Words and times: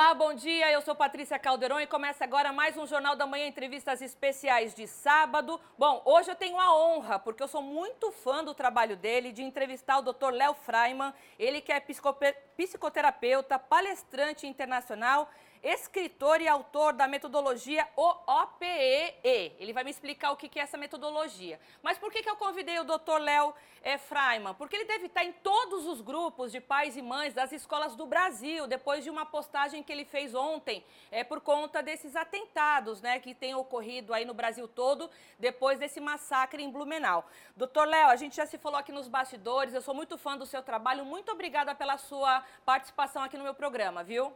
Olá, 0.00 0.14
bom 0.14 0.32
dia. 0.32 0.70
Eu 0.70 0.80
sou 0.80 0.94
Patrícia 0.94 1.40
Calderon 1.40 1.80
e 1.80 1.86
começa 1.86 2.22
agora 2.22 2.52
mais 2.52 2.76
um 2.76 2.86
Jornal 2.86 3.16
da 3.16 3.26
Manhã, 3.26 3.48
entrevistas 3.48 4.00
especiais 4.00 4.72
de 4.72 4.86
sábado. 4.86 5.60
Bom, 5.76 6.00
hoje 6.04 6.30
eu 6.30 6.36
tenho 6.36 6.56
a 6.56 6.72
honra, 6.72 7.18
porque 7.18 7.42
eu 7.42 7.48
sou 7.48 7.60
muito 7.60 8.12
fã 8.12 8.44
do 8.44 8.54
trabalho 8.54 8.96
dele, 8.96 9.32
de 9.32 9.42
entrevistar 9.42 9.98
o 9.98 10.02
Dr. 10.02 10.30
Léo 10.30 10.54
Freiman. 10.54 11.12
Ele 11.36 11.60
que 11.60 11.72
é 11.72 11.80
psicoterapeuta, 11.80 13.58
palestrante 13.58 14.46
internacional 14.46 15.28
escritor 15.62 16.40
e 16.40 16.48
autor 16.48 16.92
da 16.92 17.06
metodologia 17.06 17.88
OOPEE. 17.96 19.56
Ele 19.58 19.72
vai 19.72 19.84
me 19.84 19.90
explicar 19.90 20.32
o 20.32 20.36
que 20.36 20.58
é 20.58 20.62
essa 20.62 20.76
metodologia. 20.76 21.60
Mas 21.82 21.98
por 21.98 22.10
que, 22.10 22.28
eu 22.28 22.36
convidei 22.36 22.78
o 22.78 22.84
Dr. 22.84 23.18
Léo 23.20 23.54
é, 23.82 23.96
Freiman? 23.96 24.54
Porque 24.54 24.76
ele 24.76 24.84
deve 24.84 25.06
estar 25.06 25.24
em 25.24 25.32
todos 25.32 25.86
os 25.86 26.00
grupos 26.00 26.52
de 26.52 26.60
pais 26.60 26.96
e 26.96 27.02
mães 27.02 27.34
das 27.34 27.52
escolas 27.52 27.94
do 27.94 28.06
Brasil, 28.06 28.66
depois 28.66 29.04
de 29.04 29.10
uma 29.10 29.24
postagem 29.24 29.82
que 29.82 29.92
ele 29.92 30.04
fez 30.04 30.34
ontem, 30.34 30.84
é, 31.10 31.24
por 31.24 31.40
conta 31.40 31.82
desses 31.82 32.16
atentados 32.16 33.00
né, 33.00 33.18
que 33.18 33.34
têm 33.34 33.54
ocorrido 33.54 34.12
aí 34.12 34.24
no 34.24 34.34
Brasil 34.34 34.68
todo, 34.68 35.10
depois 35.38 35.78
desse 35.78 36.00
massacre 36.00 36.62
em 36.62 36.70
Blumenau. 36.70 37.26
Doutor 37.56 37.86
Léo, 37.86 38.08
a 38.08 38.16
gente 38.16 38.36
já 38.36 38.46
se 38.46 38.58
falou 38.58 38.78
aqui 38.78 38.92
nos 38.92 39.08
bastidores, 39.08 39.74
eu 39.74 39.82
sou 39.82 39.94
muito 39.94 40.16
fã 40.18 40.36
do 40.36 40.46
seu 40.46 40.62
trabalho, 40.62 41.04
muito 41.04 41.32
obrigada 41.32 41.74
pela 41.74 41.98
sua 41.98 42.44
participação 42.64 43.22
aqui 43.22 43.36
no 43.36 43.44
meu 43.44 43.54
programa, 43.54 44.02
viu? 44.02 44.32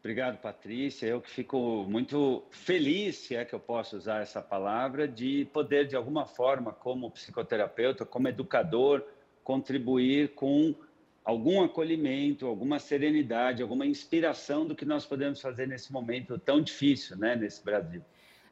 Obrigado, 0.00 0.38
Patrícia. 0.38 1.06
Eu 1.06 1.20
que 1.20 1.28
fico 1.28 1.84
muito 1.86 2.42
feliz, 2.50 3.16
se 3.16 3.36
é 3.36 3.44
que 3.44 3.54
eu 3.54 3.60
posso 3.60 3.98
usar 3.98 4.22
essa 4.22 4.40
palavra, 4.40 5.06
de 5.06 5.44
poder, 5.52 5.86
de 5.86 5.94
alguma 5.94 6.24
forma, 6.24 6.72
como 6.72 7.10
psicoterapeuta, 7.10 8.06
como 8.06 8.26
educador, 8.26 9.04
contribuir 9.44 10.30
com 10.34 10.74
algum 11.22 11.62
acolhimento, 11.62 12.46
alguma 12.46 12.78
serenidade, 12.78 13.62
alguma 13.62 13.84
inspiração 13.84 14.66
do 14.66 14.74
que 14.74 14.86
nós 14.86 15.04
podemos 15.04 15.38
fazer 15.38 15.68
nesse 15.68 15.92
momento 15.92 16.38
tão 16.38 16.62
difícil, 16.62 17.18
né, 17.18 17.36
nesse 17.36 17.62
Brasil. 17.62 18.02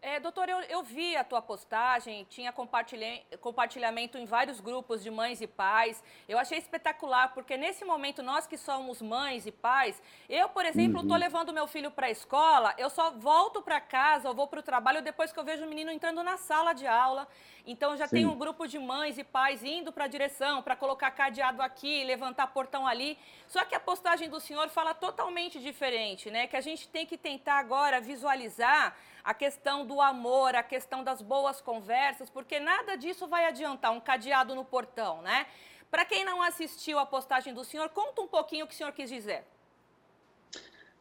É, 0.01 0.21
doutor, 0.21 0.49
eu, 0.49 0.61
eu, 0.61 0.83
vi 0.83 1.17
a 1.17 1.25
tua 1.25 1.43
postagem, 1.43 2.25
tinha 2.31 2.53
compartilhamento 2.53 4.17
em 4.17 4.25
vários 4.25 4.61
grupos 4.61 5.03
de 5.03 5.11
mães 5.11 5.41
e 5.41 5.47
pais. 5.47 6.03
Eu 6.29 6.39
achei 6.39 6.57
espetacular, 6.57 7.35
porque 7.35 7.57
nesse 7.57 7.85
momento, 7.85 8.23
nós 8.23 8.47
que 8.47 8.57
somos 8.57 9.03
mães 9.03 9.45
e 9.45 9.51
pais, 9.51 10.01
eu, 10.29 10.49
por 10.51 10.65
exemplo, 10.65 11.01
estou 11.01 11.15
uhum. 11.15 11.21
levando 11.21 11.53
meu 11.53 11.67
filho 11.67 11.91
para 11.91 12.07
a 12.07 12.11
escola, 12.11 12.75
eu 12.79 12.89
só 12.89 13.11
volto 13.11 13.61
para 13.61 13.81
casa, 13.81 14.29
eu 14.29 14.35
vou 14.35 14.47
para 14.47 14.61
o 14.61 14.63
trabalho 14.63 15.03
depois 15.03 15.33
que 15.33 15.39
eu 15.39 15.45
vejo 15.45 15.65
o 15.65 15.69
menino 15.69 15.91
entrando 15.91 16.23
na 16.23 16.37
sala 16.37 16.73
de 16.73 16.87
aula. 16.87 17.27
Então, 17.71 17.95
já 17.99 18.07
Sim. 18.07 18.17
tem 18.17 18.27
um 18.27 18.35
grupo 18.35 18.67
de 18.67 18.79
mães 18.79 19.19
e 19.19 19.23
pais 19.23 19.63
indo 19.63 19.93
para 19.93 20.05
a 20.05 20.09
direção, 20.09 20.63
para 20.63 20.75
colocar 20.75 21.11
cadeado 21.11 21.61
aqui, 21.61 22.03
levantar 22.03 22.47
portão 22.47 22.87
ali. 22.87 23.19
Só 23.47 23.63
que 23.63 23.75
a 23.75 23.81
postagem 23.81 24.31
do 24.31 24.41
senhor 24.41 24.71
fala 24.71 24.95
totalmente 24.95 25.61
diferente, 25.61 26.31
né? 26.31 26.47
Que 26.47 26.57
a 26.57 26.63
gente 26.63 26.89
tem 26.89 27.05
que 27.05 27.19
tentar 27.19 27.59
agora 27.59 28.01
visualizar 28.01 28.97
a 29.23 29.35
questão 29.35 29.85
do 29.85 30.01
amor, 30.01 30.57
a 30.57 30.63
questão 30.63 31.05
das 31.05 31.21
boas 31.21 31.61
conversas, 31.61 32.31
porque 32.31 32.59
nada 32.59 32.97
disso 32.97 33.27
vai 33.27 33.45
adiantar 33.45 33.93
um 33.93 34.01
cadeado 34.01 34.55
no 34.55 34.65
portão, 34.65 35.21
né? 35.21 35.47
Para 35.91 36.07
quem 36.07 36.25
não 36.25 36.41
assistiu 36.41 36.99
a 36.99 37.05
postagem 37.05 37.53
do 37.53 37.65
senhor, 37.65 37.91
conta 37.91 38.23
um 38.23 38.27
pouquinho 38.27 38.65
o 38.65 38.69
que 38.69 38.73
o 38.73 38.77
senhor 38.79 38.93
quis 38.93 39.11
dizer. 39.11 39.45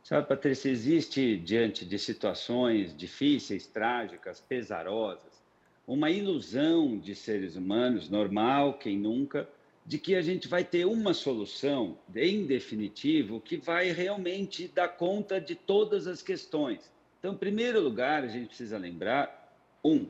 Sabe, 0.03 0.27
Patrícia, 0.27 0.69
existe 0.69 1.37
diante 1.37 1.85
de 1.85 1.97
situações 1.97 2.95
difíceis, 2.95 3.65
trágicas, 3.67 4.41
pesarosas, 4.41 5.37
uma 5.87 6.11
ilusão 6.11 6.99
de 6.99 7.15
seres 7.15 7.55
humanos, 7.55 8.09
normal, 8.09 8.77
quem 8.77 8.99
nunca, 8.99 9.49
de 9.85 9.97
que 9.97 10.15
a 10.15 10.21
gente 10.21 10.49
vai 10.49 10.65
ter 10.65 10.85
uma 10.85 11.13
solução, 11.13 11.97
em 12.13 12.45
definitivo, 12.45 13.39
que 13.39 13.55
vai 13.55 13.91
realmente 13.91 14.67
dar 14.67 14.89
conta 14.89 15.39
de 15.39 15.55
todas 15.55 16.05
as 16.05 16.21
questões. 16.21 16.91
Então, 17.17 17.33
em 17.33 17.37
primeiro 17.37 17.79
lugar, 17.79 18.25
a 18.25 18.27
gente 18.27 18.47
precisa 18.47 18.77
lembrar: 18.77 19.57
um, 19.81 20.07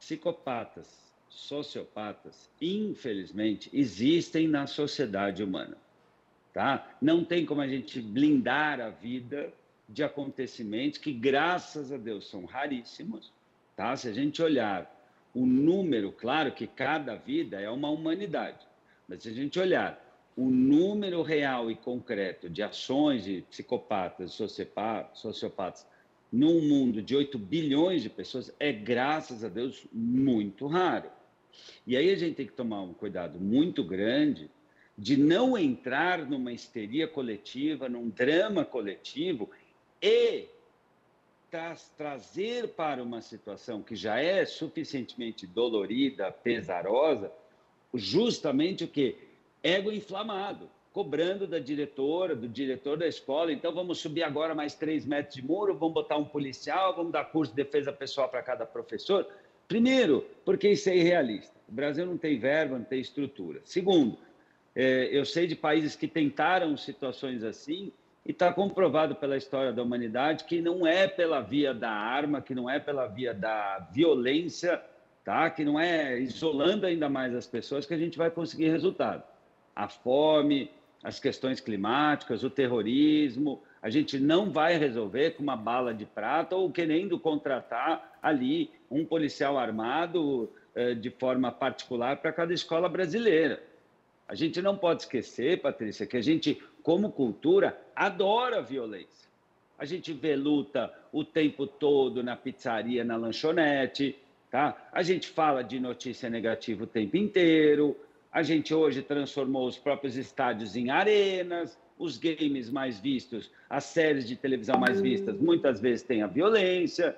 psicopatas, 0.00 0.88
sociopatas, 1.28 2.50
infelizmente, 2.58 3.68
existem 3.74 4.48
na 4.48 4.66
sociedade 4.66 5.42
humana. 5.42 5.76
Tá? 6.54 6.96
Não 7.02 7.22
tem 7.22 7.44
como 7.44 7.60
a 7.60 7.68
gente 7.68 8.00
blindar 8.00 8.80
a 8.80 8.88
vida 8.88 9.52
de 9.86 10.02
acontecimentos 10.02 10.98
que, 10.98 11.12
graças 11.12 11.92
a 11.92 11.98
Deus, 11.98 12.30
são 12.30 12.46
raríssimos. 12.46 13.30
Tá? 13.76 13.94
Se 13.94 14.08
a 14.08 14.12
gente 14.12 14.42
olhar 14.42 14.90
o 15.34 15.44
número, 15.44 16.10
claro 16.10 16.50
que 16.52 16.66
cada 16.66 17.14
vida 17.14 17.60
é 17.60 17.68
uma 17.68 17.90
humanidade, 17.90 18.66
mas 19.06 19.22
se 19.22 19.28
a 19.28 19.32
gente 19.32 19.60
olhar 19.60 20.02
o 20.34 20.50
número 20.50 21.22
real 21.22 21.70
e 21.70 21.76
concreto 21.76 22.48
de 22.48 22.62
ações 22.62 23.24
de 23.24 23.42
psicopatas, 23.50 24.32
sociopatas 24.32 25.86
num 26.32 26.60
mundo 26.68 27.00
de 27.00 27.14
8 27.14 27.38
bilhões 27.38 28.02
de 28.02 28.10
pessoas 28.10 28.52
é, 28.58 28.72
graças 28.72 29.44
a 29.44 29.48
Deus, 29.48 29.86
muito 29.92 30.66
raro. 30.66 31.10
E 31.86 31.96
aí 31.96 32.10
a 32.10 32.16
gente 32.16 32.34
tem 32.34 32.46
que 32.46 32.52
tomar 32.52 32.82
um 32.82 32.92
cuidado 32.92 33.38
muito 33.38 33.84
grande 33.84 34.50
de 34.98 35.16
não 35.16 35.56
entrar 35.56 36.26
numa 36.26 36.52
histeria 36.52 37.06
coletiva, 37.06 37.88
num 37.88 38.08
drama 38.08 38.64
coletivo 38.64 39.50
e 40.02 40.46
tra 41.56 41.74
trazer 41.96 42.68
para 42.68 43.02
uma 43.02 43.22
situação 43.22 43.82
que 43.82 43.96
já 43.96 44.20
é 44.20 44.44
suficientemente 44.44 45.46
dolorida, 45.46 46.30
pesarosa, 46.30 47.32
justamente 47.94 48.84
o 48.84 48.88
que? 48.88 49.16
Ego 49.62 49.90
inflamado 49.90 50.68
cobrando 50.92 51.46
da 51.46 51.58
diretora, 51.58 52.34
do 52.34 52.48
diretor 52.48 52.96
da 52.96 53.06
escola, 53.06 53.52
então 53.52 53.72
vamos 53.72 53.98
subir 53.98 54.22
agora 54.22 54.54
mais 54.54 54.74
três 54.74 55.04
metros 55.04 55.34
de 55.34 55.44
muro, 55.44 55.74
vamos 55.76 55.92
botar 55.94 56.16
um 56.16 56.24
policial, 56.24 56.96
vamos 56.96 57.12
dar 57.12 57.24
curso 57.24 57.52
de 57.52 57.62
defesa 57.62 57.92
pessoal 57.92 58.30
para 58.30 58.42
cada 58.42 58.64
professor. 58.64 59.26
Primeiro, 59.68 60.26
porque 60.42 60.70
isso 60.70 60.88
é 60.88 60.96
irrealista. 60.96 61.54
O 61.68 61.72
Brasil 61.72 62.06
não 62.06 62.16
tem 62.16 62.38
verba, 62.38 62.78
não 62.78 62.84
tem 62.84 63.00
estrutura. 63.00 63.60
Segundo, 63.64 64.16
é, 64.74 65.08
eu 65.10 65.24
sei 65.26 65.46
de 65.46 65.54
países 65.54 65.96
que 65.96 66.08
tentaram 66.08 66.76
situações 66.78 67.44
assim 67.44 67.92
e 68.26 68.32
está 68.32 68.52
comprovado 68.52 69.14
pela 69.14 69.36
história 69.36 69.72
da 69.72 69.82
humanidade 69.82 70.44
que 70.44 70.60
não 70.60 70.84
é 70.84 71.06
pela 71.06 71.40
via 71.40 71.72
da 71.72 71.90
arma, 71.90 72.42
que 72.42 72.56
não 72.56 72.68
é 72.68 72.80
pela 72.80 73.06
via 73.06 73.32
da 73.32 73.88
violência, 73.92 74.82
tá? 75.24 75.48
que 75.48 75.64
não 75.64 75.78
é 75.78 76.18
isolando 76.18 76.86
ainda 76.86 77.08
mais 77.08 77.32
as 77.34 77.46
pessoas 77.46 77.86
que 77.86 77.94
a 77.94 77.98
gente 77.98 78.18
vai 78.18 78.28
conseguir 78.28 78.68
resultado. 78.68 79.22
A 79.76 79.88
fome, 79.88 80.70
as 81.04 81.20
questões 81.20 81.60
climáticas, 81.60 82.42
o 82.42 82.50
terrorismo. 82.50 83.62
A 83.80 83.88
gente 83.88 84.18
não 84.18 84.50
vai 84.50 84.76
resolver 84.76 85.32
com 85.32 85.42
uma 85.44 85.56
bala 85.56 85.94
de 85.94 86.04
prata 86.04 86.56
ou 86.56 86.68
querendo 86.68 87.20
contratar 87.20 88.18
ali 88.20 88.72
um 88.90 89.04
policial 89.04 89.56
armado 89.56 90.50
eh, 90.74 90.94
de 90.94 91.10
forma 91.10 91.52
particular 91.52 92.16
para 92.16 92.32
cada 92.32 92.52
escola 92.52 92.88
brasileira. 92.88 93.62
A 94.28 94.34
gente 94.34 94.60
não 94.60 94.76
pode 94.76 95.02
esquecer, 95.02 95.62
Patrícia, 95.62 96.04
que 96.04 96.16
a 96.16 96.20
gente, 96.20 96.60
como 96.86 97.10
cultura, 97.10 97.76
adora 97.96 98.58
a 98.58 98.62
violência. 98.62 99.28
A 99.76 99.84
gente 99.84 100.12
vê 100.12 100.36
luta 100.36 100.94
o 101.10 101.24
tempo 101.24 101.66
todo 101.66 102.22
na 102.22 102.36
pizzaria, 102.36 103.02
na 103.02 103.16
lanchonete, 103.16 104.16
tá? 104.52 104.88
A 104.92 105.02
gente 105.02 105.26
fala 105.26 105.64
de 105.64 105.80
notícia 105.80 106.30
negativa 106.30 106.84
o 106.84 106.86
tempo 106.86 107.16
inteiro, 107.16 107.96
a 108.30 108.40
gente 108.40 108.72
hoje 108.72 109.02
transformou 109.02 109.66
os 109.66 109.76
próprios 109.76 110.16
estádios 110.16 110.76
em 110.76 110.88
arenas, 110.88 111.76
os 111.98 112.18
games 112.18 112.70
mais 112.70 113.00
vistos, 113.00 113.50
as 113.68 113.82
séries 113.82 114.24
de 114.24 114.36
televisão 114.36 114.78
mais 114.78 115.00
vistas, 115.00 115.36
muitas 115.40 115.80
vezes 115.80 116.04
tem 116.04 116.22
a 116.22 116.28
violência. 116.28 117.16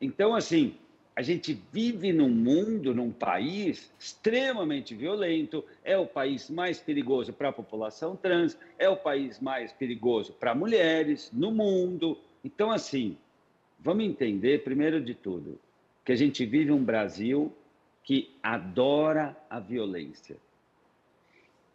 Então, 0.00 0.34
assim, 0.34 0.74
a 1.18 1.22
gente 1.22 1.60
vive 1.72 2.12
num 2.12 2.28
mundo, 2.28 2.94
num 2.94 3.10
país 3.10 3.92
extremamente 3.98 4.94
violento, 4.94 5.64
é 5.82 5.98
o 5.98 6.06
país 6.06 6.48
mais 6.48 6.78
perigoso 6.78 7.32
para 7.32 7.48
a 7.48 7.52
população 7.52 8.14
trans, 8.14 8.56
é 8.78 8.88
o 8.88 8.96
país 8.96 9.40
mais 9.40 9.72
perigoso 9.72 10.32
para 10.32 10.54
mulheres 10.54 11.28
no 11.32 11.50
mundo. 11.50 12.16
Então, 12.44 12.70
assim, 12.70 13.18
vamos 13.80 14.04
entender, 14.04 14.62
primeiro 14.62 15.00
de 15.00 15.12
tudo, 15.12 15.58
que 16.04 16.12
a 16.12 16.14
gente 16.14 16.46
vive 16.46 16.70
um 16.70 16.84
Brasil 16.84 17.52
que 18.04 18.30
adora 18.40 19.36
a 19.50 19.58
violência. 19.58 20.36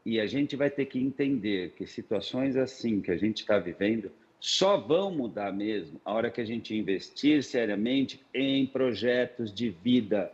E 0.06 0.22
a 0.22 0.26
gente 0.26 0.56
vai 0.56 0.70
ter 0.70 0.86
que 0.86 1.00
entender 1.00 1.74
que 1.76 1.86
situações 1.86 2.56
assim 2.56 3.02
que 3.02 3.12
a 3.12 3.18
gente 3.18 3.42
está 3.42 3.60
vivendo 3.60 4.10
só 4.44 4.76
vão 4.76 5.10
mudar 5.10 5.54
mesmo 5.54 6.02
a 6.04 6.12
hora 6.12 6.30
que 6.30 6.42
a 6.42 6.46
gente 6.46 6.76
investir 6.76 7.42
seriamente 7.44 8.20
em 8.34 8.68
projetos 8.68 9.54
de 9.54 9.70
vida, 9.70 10.34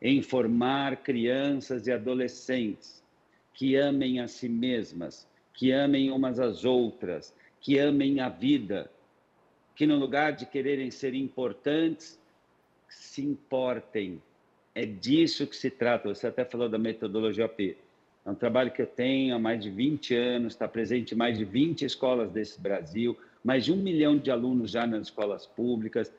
em 0.00 0.22
formar 0.22 0.96
crianças 1.02 1.86
e 1.86 1.92
adolescentes 1.92 3.04
que 3.52 3.76
amem 3.76 4.18
a 4.18 4.26
si 4.26 4.48
mesmas, 4.48 5.28
que 5.52 5.72
amem 5.72 6.10
umas 6.10 6.40
às 6.40 6.64
outras, 6.64 7.36
que 7.60 7.78
amem 7.78 8.20
a 8.20 8.30
vida, 8.30 8.90
que 9.76 9.86
no 9.86 9.98
lugar 9.98 10.32
de 10.32 10.46
quererem 10.46 10.90
ser 10.90 11.12
importantes, 11.12 12.18
se 12.88 13.20
importem, 13.20 14.22
é 14.74 14.86
disso 14.86 15.46
que 15.46 15.54
se 15.54 15.70
trata. 15.70 16.08
Você 16.08 16.28
até 16.28 16.46
falou 16.46 16.66
da 16.66 16.78
metodologia 16.78 17.44
OP. 17.44 17.76
É 18.24 18.30
um 18.30 18.34
trabalho 18.34 18.70
que 18.70 18.80
eu 18.80 18.86
tenho 18.86 19.34
há 19.34 19.38
mais 19.38 19.62
de 19.62 19.68
20 19.68 20.14
anos, 20.14 20.54
está 20.54 20.66
presente 20.66 21.12
em 21.14 21.18
mais 21.18 21.36
de 21.36 21.44
20 21.44 21.84
escolas 21.84 22.30
desse 22.30 22.58
Brasil, 22.58 23.18
mais 23.42 23.64
de 23.64 23.72
um 23.72 23.76
milhão 23.76 24.16
de 24.16 24.30
alunos 24.30 24.70
já 24.70 24.86
nas 24.86 25.02
escolas 25.02 25.46
públicas, 25.46 26.12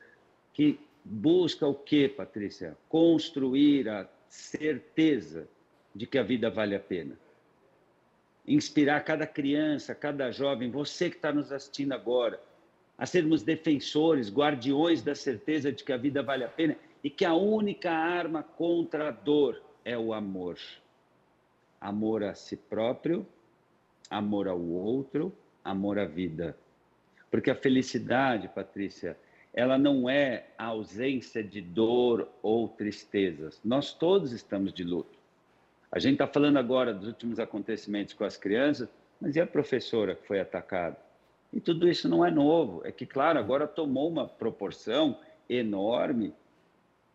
que 0.52 0.78
busca 1.04 1.66
o 1.66 1.74
quê, 1.74 2.08
Patrícia? 2.08 2.76
Construir 2.88 3.88
a 3.88 4.08
certeza 4.28 5.48
de 5.94 6.06
que 6.06 6.18
a 6.18 6.22
vida 6.22 6.50
vale 6.50 6.74
a 6.74 6.80
pena. 6.80 7.18
Inspirar 8.46 9.00
cada 9.04 9.26
criança, 9.26 9.94
cada 9.94 10.30
jovem, 10.30 10.70
você 10.70 11.08
que 11.08 11.16
está 11.16 11.32
nos 11.32 11.52
assistindo 11.52 11.92
agora, 11.92 12.40
a 12.98 13.06
sermos 13.06 13.42
defensores, 13.42 14.32
guardiões 14.32 15.02
da 15.02 15.14
certeza 15.14 15.72
de 15.72 15.84
que 15.84 15.92
a 15.92 15.96
vida 15.96 16.22
vale 16.22 16.44
a 16.44 16.48
pena 16.48 16.76
e 17.02 17.10
que 17.10 17.24
a 17.24 17.34
única 17.34 17.90
arma 17.90 18.42
contra 18.42 19.08
a 19.08 19.10
dor 19.10 19.62
é 19.84 19.96
o 19.96 20.12
amor 20.12 20.58
amor 21.82 22.22
a 22.22 22.32
si 22.32 22.56
próprio, 22.56 23.26
amor 24.08 24.46
ao 24.46 24.60
outro, 24.60 25.32
amor 25.64 25.98
à 25.98 26.04
vida. 26.04 26.56
Porque 27.32 27.50
a 27.50 27.54
felicidade, 27.54 28.46
Patrícia, 28.46 29.16
ela 29.54 29.78
não 29.78 30.08
é 30.08 30.48
a 30.58 30.66
ausência 30.66 31.42
de 31.42 31.62
dor 31.62 32.28
ou 32.42 32.68
tristezas. 32.68 33.58
Nós 33.64 33.94
todos 33.94 34.32
estamos 34.32 34.70
de 34.70 34.84
luto. 34.84 35.18
A 35.90 35.98
gente 35.98 36.12
está 36.12 36.26
falando 36.26 36.58
agora 36.58 36.92
dos 36.92 37.08
últimos 37.08 37.40
acontecimentos 37.40 38.12
com 38.12 38.24
as 38.24 38.36
crianças, 38.36 38.86
mas 39.18 39.34
e 39.34 39.40
a 39.40 39.46
professora 39.46 40.14
que 40.14 40.26
foi 40.26 40.40
atacada? 40.40 40.98
E 41.50 41.58
tudo 41.58 41.88
isso 41.88 42.06
não 42.06 42.22
é 42.22 42.30
novo. 42.30 42.82
É 42.84 42.92
que, 42.92 43.06
claro, 43.06 43.38
agora 43.38 43.66
tomou 43.66 44.10
uma 44.10 44.28
proporção 44.28 45.18
enorme, 45.48 46.34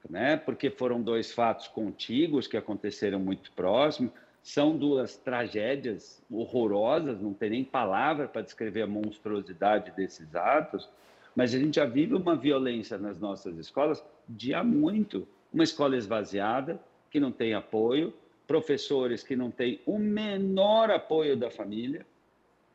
né? 0.10 0.36
porque 0.36 0.72
foram 0.72 1.00
dois 1.00 1.32
fatos 1.32 1.68
contíguos 1.68 2.48
que 2.48 2.58
aconteceram 2.58 3.20
muito 3.20 3.52
próximos, 3.52 4.12
são 4.48 4.78
duas 4.78 5.18
tragédias 5.18 6.24
horrorosas, 6.32 7.20
não 7.20 7.34
tem 7.34 7.50
nem 7.50 7.66
palavra 7.66 8.30
para 8.30 8.42
descrever 8.42 8.84
a 8.84 8.88
monstruosidade 8.88 9.92
desses 9.92 10.34
atos, 10.38 10.90
mas 11.36 11.54
a 11.54 11.60
gente 11.60 11.76
já 11.76 11.86
vive 11.86 12.16
uma 12.16 12.34
violência 12.34 12.98
nas 12.98 13.20
nossas 13.20 13.58
escolas 13.58 14.02
de 14.26 14.54
há 14.54 14.64
muito. 14.64 15.28
Uma 15.54 15.66
escola 15.66 15.98
esvaziada, 15.98 16.80
que 17.12 17.20
não 17.20 17.30
tem 17.30 17.54
apoio, 17.54 18.14
professores 18.48 19.22
que 19.22 19.36
não 19.36 19.52
têm 19.52 19.82
o 19.86 20.00
menor 20.00 20.92
apoio 20.92 21.36
da 21.36 21.52
família. 21.52 22.06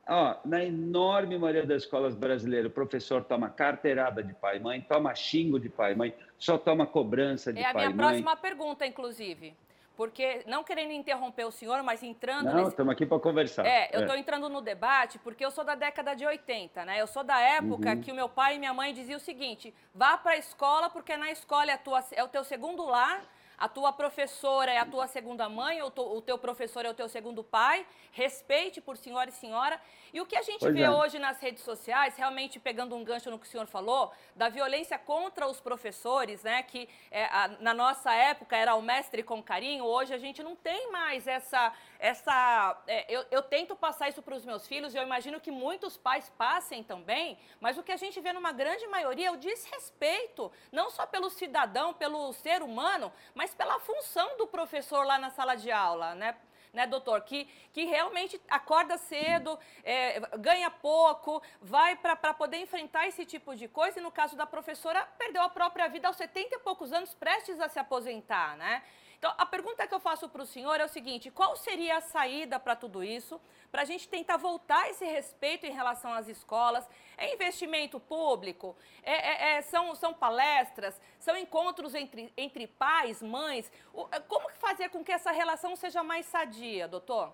Ó, 0.07 0.37
na 0.45 0.63
enorme 0.63 1.39
maioria 1.39 1.65
das 1.65 1.85
escolas 1.85 2.15
brasileiras, 2.15 2.71
o 2.71 2.75
professor 2.75 3.25
toma 3.25 3.49
carteirada 3.49 4.23
de 4.23 4.35
pai 4.35 4.59
e 4.59 4.61
mãe, 4.61 4.83
toma 4.83 5.15
xingo 5.15 5.59
de 5.59 5.71
pai 5.71 5.93
e 5.93 5.97
mãe, 5.97 6.15
só 6.39 6.59
toma 6.59 6.87
cobrança 6.87 7.51
de 7.51 7.63
pai 7.63 7.71
e 7.71 7.75
mãe. 7.75 7.83
É 7.83 7.87
a 7.87 7.89
minha 7.89 7.97
próxima 7.97 8.37
pergunta, 8.37 8.87
inclusive 8.87 9.55
porque 9.97 10.43
não 10.47 10.65
querendo 10.65 10.93
interromper 10.93 11.45
o 11.45 11.51
senhor, 11.51 11.83
mas 11.83 12.03
entrando. 12.03 12.47
Não, 12.47 12.69
estamos 12.69 12.91
nesse... 12.91 12.91
aqui 12.91 13.07
para 13.07 13.19
conversar. 13.19 13.67
É, 13.67 13.91
eu 13.93 14.01
estou 14.01 14.17
é. 14.17 14.19
entrando 14.19 14.49
no 14.49 14.61
debate 14.61 15.19
porque 15.19 15.45
eu 15.45 15.51
sou 15.51 15.65
da 15.65 15.75
década 15.75 16.15
de 16.15 16.27
80, 16.27 16.85
né? 16.85 17.01
Eu 17.01 17.07
sou 17.07 17.23
da 17.23 17.39
época 17.41 17.91
uhum. 17.91 18.01
que 18.01 18.11
o 18.11 18.15
meu 18.15 18.29
pai 18.29 18.57
e 18.57 18.59
minha 18.59 18.75
mãe 18.75 18.93
diziam 18.93 19.17
o 19.17 19.21
seguinte: 19.21 19.75
vá 19.95 20.17
para 20.17 20.33
a 20.33 20.37
escola, 20.37 20.89
porque 20.91 21.17
na 21.17 21.31
escola 21.31 21.71
é, 21.71 21.77
tua, 21.77 22.05
é 22.13 22.23
o 22.23 22.29
teu 22.29 22.45
segundo 22.45 22.85
lar 22.85 23.23
a 23.63 23.69
tua 23.69 23.93
professora 23.93 24.73
é 24.73 24.79
a 24.79 24.85
tua 24.85 25.07
segunda 25.07 25.49
mãe, 25.49 25.81
ou 25.83 25.93
o 26.17 26.21
teu 26.21 26.37
professor 26.37 26.85
é 26.85 26.91
o 26.91 26.95
teu 26.95 27.09
segundo 27.09 27.45
pai, 27.45 27.87
respeite 28.11 28.81
por 28.81 28.97
senhora 28.97 29.31
e 29.31 29.33
senhora. 29.33 29.81
E 30.13 30.21
o 30.21 30.27
que 30.27 30.37
a 30.37 30.43
gente 30.43 30.59
pois 30.59 30.75
vê 30.75 30.83
é. 30.83 30.91
hoje 30.91 31.17
nas 31.21 31.39
redes 31.39 31.63
sociais, 31.63 32.17
realmente 32.17 32.59
pegando 32.59 32.97
um 32.97 33.05
gancho 33.05 33.31
no 33.31 33.39
que 33.39 33.47
o 33.47 33.49
senhor 33.49 33.69
falou, 33.69 34.11
da 34.35 34.49
violência 34.49 34.99
contra 34.99 35.47
os 35.47 35.61
professores, 35.61 36.43
né, 36.43 36.65
que 36.65 36.89
é, 37.09 37.27
a, 37.27 37.49
na 37.61 37.73
nossa 37.73 38.13
época 38.13 38.57
era 38.57 38.75
o 38.75 38.83
mestre 38.83 39.23
com 39.23 39.41
carinho, 39.41 39.85
hoje 39.85 40.13
a 40.13 40.19
gente 40.19 40.43
não 40.43 40.57
tem 40.57 40.91
mais 40.91 41.29
essa... 41.29 41.73
essa 42.03 42.83
é, 42.89 43.07
eu, 43.09 43.25
eu 43.31 43.43
tento 43.43 43.77
passar 43.77 44.09
isso 44.09 44.21
para 44.21 44.35
os 44.35 44.45
meus 44.45 44.67
filhos, 44.67 44.93
e 44.93 44.97
eu 44.99 45.05
imagino 45.05 45.41
que 45.41 45.53
muitos 45.53 45.97
pais 45.97 46.29
passem 46.37 46.83
também, 46.83 47.39
mas 47.61 47.79
o 47.79 47.83
que 47.83 47.93
a 47.93 47.97
gente 47.97 48.21
vê 48.21 48.33
numa 48.33 48.51
grande 48.51 48.85
maioria 48.89 49.29
é 49.29 49.31
o 49.31 49.37
desrespeito, 49.37 50.51
não 50.73 50.91
só 50.91 51.07
pelo 51.07 51.31
cidadão, 51.31 51.95
pelo 51.95 52.33
ser 52.33 52.61
humano, 52.61 53.13
mas 53.37 53.55
pela 53.55 53.79
função 53.79 54.37
do 54.37 54.49
professor 54.49 55.07
lá 55.07 55.17
na 55.17 55.31
sala 55.31 55.55
de 55.55 55.71
aula, 55.71 56.17
né? 56.17 56.37
Né, 56.73 56.87
doutor? 56.87 57.21
Que, 57.21 57.45
que 57.73 57.85
realmente 57.85 58.41
acorda 58.49 58.97
cedo, 58.97 59.59
é, 59.85 60.21
ganha 60.39 60.71
pouco, 60.71 61.43
vai 61.61 61.95
para 61.95 62.33
poder 62.33 62.57
enfrentar 62.57 63.07
esse 63.07 63.27
tipo 63.27 63.55
de 63.55 63.69
coisa. 63.69 64.01
E 64.01 64.03
no 64.03 64.11
caso 64.11 64.35
da 64.35 64.47
professora, 64.47 65.07
perdeu 65.19 65.43
a 65.43 65.51
própria 65.51 65.87
vida 65.89 66.09
aos 66.09 66.17
70 66.17 66.57
e 66.57 66.59
poucos 66.61 66.91
anos, 66.91 67.13
prestes 67.13 67.61
a 67.61 67.69
se 67.69 67.79
aposentar, 67.79 68.57
né? 68.57 68.83
Então, 69.23 69.33
a 69.39 69.47
pergunta 69.47 69.87
que 69.87 69.95
eu 69.95 70.01
faço 70.01 70.29
para 70.29 70.43
o 70.43 70.45
senhor 70.45 70.81
é 70.81 70.85
o 70.85 70.89
seguinte: 70.89 71.31
qual 71.31 71.55
seria 71.55 71.99
a 71.99 72.01
saída 72.01 72.59
para 72.59 72.75
tudo 72.75 73.05
isso, 73.05 73.41
para 73.71 73.83
a 73.83 73.85
gente 73.85 74.09
tentar 74.09 74.37
voltar 74.37 74.91
esse 74.91 75.05
respeito 75.05 75.65
em 75.65 75.71
relação 75.71 76.13
às 76.13 76.27
escolas? 76.27 76.85
É 77.17 77.33
investimento 77.33 78.01
público? 78.01 78.75
É, 79.01 79.13
é, 79.13 79.59
é, 79.59 79.63
são, 79.63 79.95
são 79.95 80.13
palestras? 80.13 81.01
São 81.21 81.37
encontros 81.37 81.95
entre, 81.95 82.33
entre 82.37 82.67
pais, 82.67 83.23
mães? 83.23 83.71
É, 84.11 84.19
como 84.19 84.51
fazer 84.55 84.89
com 84.89 85.05
que 85.05 85.13
essa 85.13 85.31
relação 85.31 85.77
seja 85.77 86.03
mais 86.03 86.27
sadia, 86.27 86.89
doutor? 86.89 87.33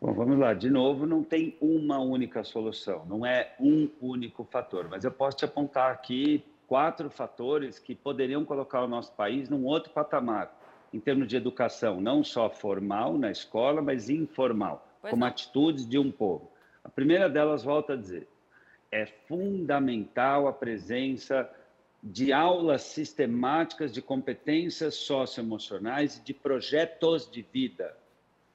Bom, 0.00 0.12
vamos 0.12 0.36
lá. 0.36 0.52
De 0.52 0.68
novo, 0.68 1.06
não 1.06 1.22
tem 1.22 1.56
uma 1.60 2.00
única 2.00 2.42
solução, 2.42 3.06
não 3.06 3.24
é 3.24 3.54
um 3.60 3.88
único 4.00 4.42
fator, 4.42 4.88
mas 4.88 5.04
eu 5.04 5.12
posso 5.12 5.36
te 5.36 5.44
apontar 5.44 5.92
aqui 5.92 6.44
quatro 6.70 7.10
fatores 7.10 7.80
que 7.80 7.96
poderiam 7.96 8.44
colocar 8.44 8.84
o 8.84 8.86
nosso 8.86 9.12
país 9.14 9.48
num 9.48 9.64
outro 9.64 9.92
patamar, 9.92 10.56
em 10.94 11.00
termos 11.00 11.26
de 11.26 11.36
educação, 11.36 12.00
não 12.00 12.22
só 12.22 12.48
formal 12.48 13.18
na 13.18 13.28
escola, 13.28 13.82
mas 13.82 14.08
informal, 14.08 14.86
pois 15.02 15.10
como 15.10 15.22
não. 15.22 15.26
atitudes 15.26 15.84
de 15.84 15.98
um 15.98 16.12
povo. 16.12 16.48
A 16.84 16.88
primeira 16.88 17.28
delas, 17.28 17.64
volto 17.64 17.90
a 17.90 17.96
dizer, 17.96 18.28
é 18.88 19.04
fundamental 19.04 20.46
a 20.46 20.52
presença 20.52 21.50
de 22.00 22.32
aulas 22.32 22.82
sistemáticas 22.82 23.92
de 23.92 24.00
competências 24.00 24.94
socioemocionais 24.94 26.18
e 26.18 26.22
de 26.22 26.32
projetos 26.32 27.28
de 27.28 27.42
vida 27.42 27.96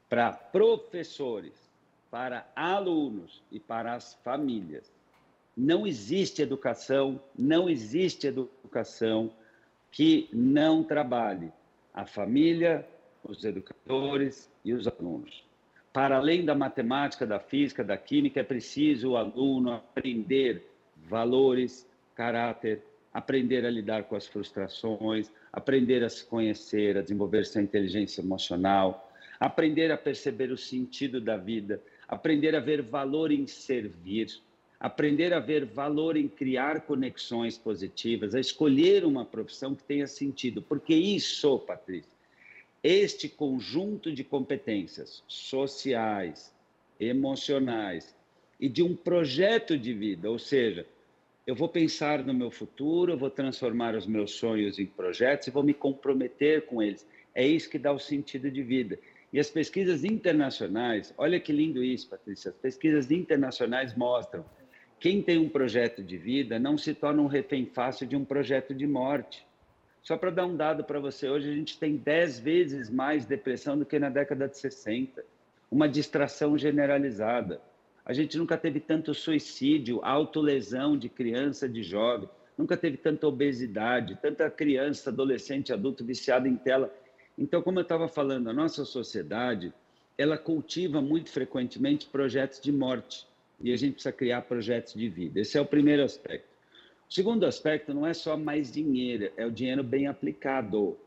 para 0.08 0.32
professores, 0.32 1.70
para 2.10 2.50
alunos 2.56 3.44
e 3.52 3.60
para 3.60 3.94
as 3.94 4.14
famílias. 4.24 4.95
Não 5.56 5.88
existe 5.88 6.42
educação, 6.42 7.22
não 7.38 7.70
existe 7.70 8.28
educação 8.28 9.32
que 9.92 10.28
não 10.34 10.84
trabalhe 10.84 11.52
a 11.94 12.06
família, 12.06 12.86
os 13.24 13.44
educadores 13.46 14.50
e 14.64 14.74
os 14.74 14.88
alunos. 14.88 15.44
Para 15.94 16.18
além 16.18 16.44
da 16.44 16.54
matemática, 16.54 17.26
da 17.26 17.40
física, 17.40 17.84
da 17.84 17.98
química, 17.98 18.42
é 18.42 18.44
preciso 18.44 19.12
o 19.12 19.18
aluno 19.18 19.72
aprender 19.72 20.62
valores, 21.08 21.88
caráter, 22.14 22.84
aprender 23.14 23.66
a 23.66 23.70
lidar 23.70 24.04
com 24.04 24.16
as 24.18 24.28
frustrações, 24.28 25.32
aprender 25.54 26.04
a 26.04 26.10
se 26.10 26.26
conhecer, 26.26 26.98
a 26.98 27.02
desenvolver 27.02 27.46
sua 27.46 27.62
inteligência 27.62 28.20
emocional, 28.20 29.10
aprender 29.40 29.90
a 29.90 29.98
perceber 29.98 30.52
o 30.52 30.58
sentido 30.58 31.22
da 31.22 31.38
vida, 31.38 31.82
aprender 32.10 32.56
a 32.56 32.60
ver 32.60 32.82
valor 32.82 33.32
em 33.32 33.48
servir, 33.48 34.28
aprender 34.80 35.34
a 35.34 35.40
ver 35.40 35.66
valor 35.66 36.18
em 36.18 36.28
criar 36.28 36.82
conexões 36.82 37.58
positivas, 37.58 38.36
a 38.36 38.40
escolher 38.40 39.06
uma 39.06 39.26
profissão 39.26 39.74
que 39.74 39.84
tenha 39.84 40.08
sentido. 40.08 40.62
Porque 40.62 40.94
isso, 40.94 41.60
Patrícia, 41.60 42.12
este 42.84 43.28
conjunto 43.28 44.12
de 44.12 44.24
competências 44.24 45.24
sociais, 45.28 46.54
emocionais 47.00 48.16
e 48.60 48.70
de 48.70 48.84
um 48.84 48.96
projeto 48.96 49.78
de 49.78 49.94
vida, 49.94 50.30
ou 50.30 50.40
seja, 50.40 50.86
eu 51.46 51.56
vou 51.56 51.70
pensar 51.70 52.24
no 52.24 52.34
meu 52.34 52.50
futuro, 52.50 53.12
eu 53.12 53.18
vou 53.18 53.30
transformar 53.30 53.96
os 53.96 54.08
meus 54.08 54.32
sonhos 54.32 54.80
em 54.80 54.86
projetos 54.86 55.48
e 55.48 55.52
vou 55.52 55.64
me 55.64 55.74
comprometer 55.74 56.66
com 56.66 56.82
eles. 56.82 57.08
É 57.36 57.46
isso 57.46 57.70
que 57.70 57.78
dá 57.78 57.92
o 57.92 58.00
sentido 58.00 58.50
de 58.50 58.64
vida. 58.64 58.98
E 59.32 59.40
as 59.40 59.50
pesquisas 59.50 60.04
internacionais, 60.04 61.14
olha 61.18 61.40
que 61.40 61.52
lindo 61.52 61.84
isso, 61.84 62.10
Patrícia, 62.10 62.50
as 62.50 62.58
pesquisas 62.58 63.12
internacionais 63.12 63.96
mostram 63.96 64.46
quem 65.06 65.22
tem 65.22 65.38
um 65.38 65.48
projeto 65.48 66.02
de 66.02 66.18
vida 66.18 66.58
não 66.58 66.80
se 66.80 66.92
torna 66.92 67.22
um 67.22 67.28
refém 67.28 67.64
fácil 67.64 68.08
de 68.08 68.16
um 68.16 68.26
projeto 68.26 68.74
de 68.74 68.88
morte. 68.88 69.46
Só 70.02 70.18
para 70.18 70.32
dar 70.32 70.48
um 70.48 70.56
dado 70.56 70.84
para 70.84 71.00
você, 71.00 71.30
hoje 71.30 71.48
a 71.48 71.54
gente 71.54 71.78
tem 71.78 71.96
10 71.96 72.40
vezes 72.40 72.90
mais 72.90 73.24
depressão 73.24 73.78
do 73.78 73.86
que 73.86 74.00
na 74.00 74.10
década 74.10 74.48
de 74.48 74.58
60. 74.58 75.24
Uma 75.70 75.88
distração 75.88 76.58
generalizada. 76.58 77.62
A 78.04 78.14
gente 78.14 78.36
nunca 78.36 78.58
teve 78.58 78.80
tanto 78.80 79.14
suicídio, 79.14 80.04
autolesão 80.04 80.98
de 80.98 81.08
criança, 81.08 81.70
de 81.70 81.84
jovem. 81.84 82.28
Nunca 82.58 82.76
teve 82.76 82.98
tanta 82.98 83.28
obesidade, 83.28 84.18
tanta 84.20 84.50
criança, 84.50 85.12
adolescente, 85.12 85.72
adulto 85.72 86.04
viciado 86.04 86.48
em 86.48 86.56
tela. 86.56 86.92
Então, 87.38 87.62
como 87.62 87.78
eu 87.78 87.84
estava 87.84 88.08
falando, 88.08 88.50
a 88.50 88.54
nossa 88.54 88.84
sociedade, 88.84 89.72
ela 90.18 90.36
cultiva 90.36 91.00
muito 91.00 91.30
frequentemente 91.30 92.08
projetos 92.08 92.60
de 92.60 92.72
morte 92.72 93.28
e 93.62 93.72
a 93.72 93.78
gente 93.78 93.94
precisa 93.94 94.12
criar 94.12 94.42
projetos 94.42 94.94
de 94.94 95.08
vida. 95.10 95.40
Esse 95.40 95.58
é 95.58 95.62
o 95.62 95.66
primeiro 95.66 96.04
aspecto. 96.04 96.48
O 97.10 97.14
segundo 97.14 97.46
aspecto 97.46 97.94
não 97.94 98.06
é 98.06 98.14
só 98.14 98.36
mais 98.36 98.72
dinheiro, 98.72 99.32
é 99.38 99.46
o 99.46 99.52
dinheiro 99.52 99.84
bem 99.84 100.08
aplicado, 100.08 100.98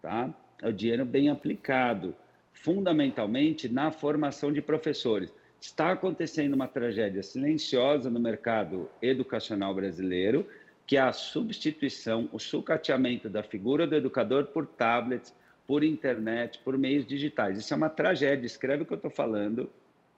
tá? 0.00 0.32
É 0.62 0.68
o 0.68 0.72
dinheiro 0.72 1.04
bem 1.04 1.28
aplicado. 1.28 2.14
fundamentalmente 2.52 3.68
na 3.68 3.90
formação 3.90 4.52
de 4.52 4.62
professores. 4.62 5.32
Está 5.60 5.92
acontecendo 5.92 6.54
uma 6.54 6.68
tragédia 6.68 7.22
silenciosa 7.22 8.10
no 8.10 8.20
mercado 8.20 8.88
educacional 9.00 9.74
brasileiro, 9.74 10.46
que 10.86 10.96
é 10.96 11.00
a 11.00 11.12
substituição, 11.12 12.28
o 12.32 12.38
sucateamento 12.38 13.28
da 13.28 13.42
figura 13.42 13.86
do 13.86 13.94
educador 13.94 14.46
por 14.46 14.66
tablets, 14.66 15.34
por 15.66 15.84
internet, 15.84 16.58
por 16.64 16.76
meios 16.76 17.06
digitais. 17.06 17.58
Isso 17.58 17.72
é 17.72 17.76
uma 17.76 17.88
tragédia, 17.88 18.46
escreve 18.46 18.82
o 18.82 18.86
que 18.86 18.92
eu 18.92 18.96
estou 18.96 19.10
falando, 19.10 19.70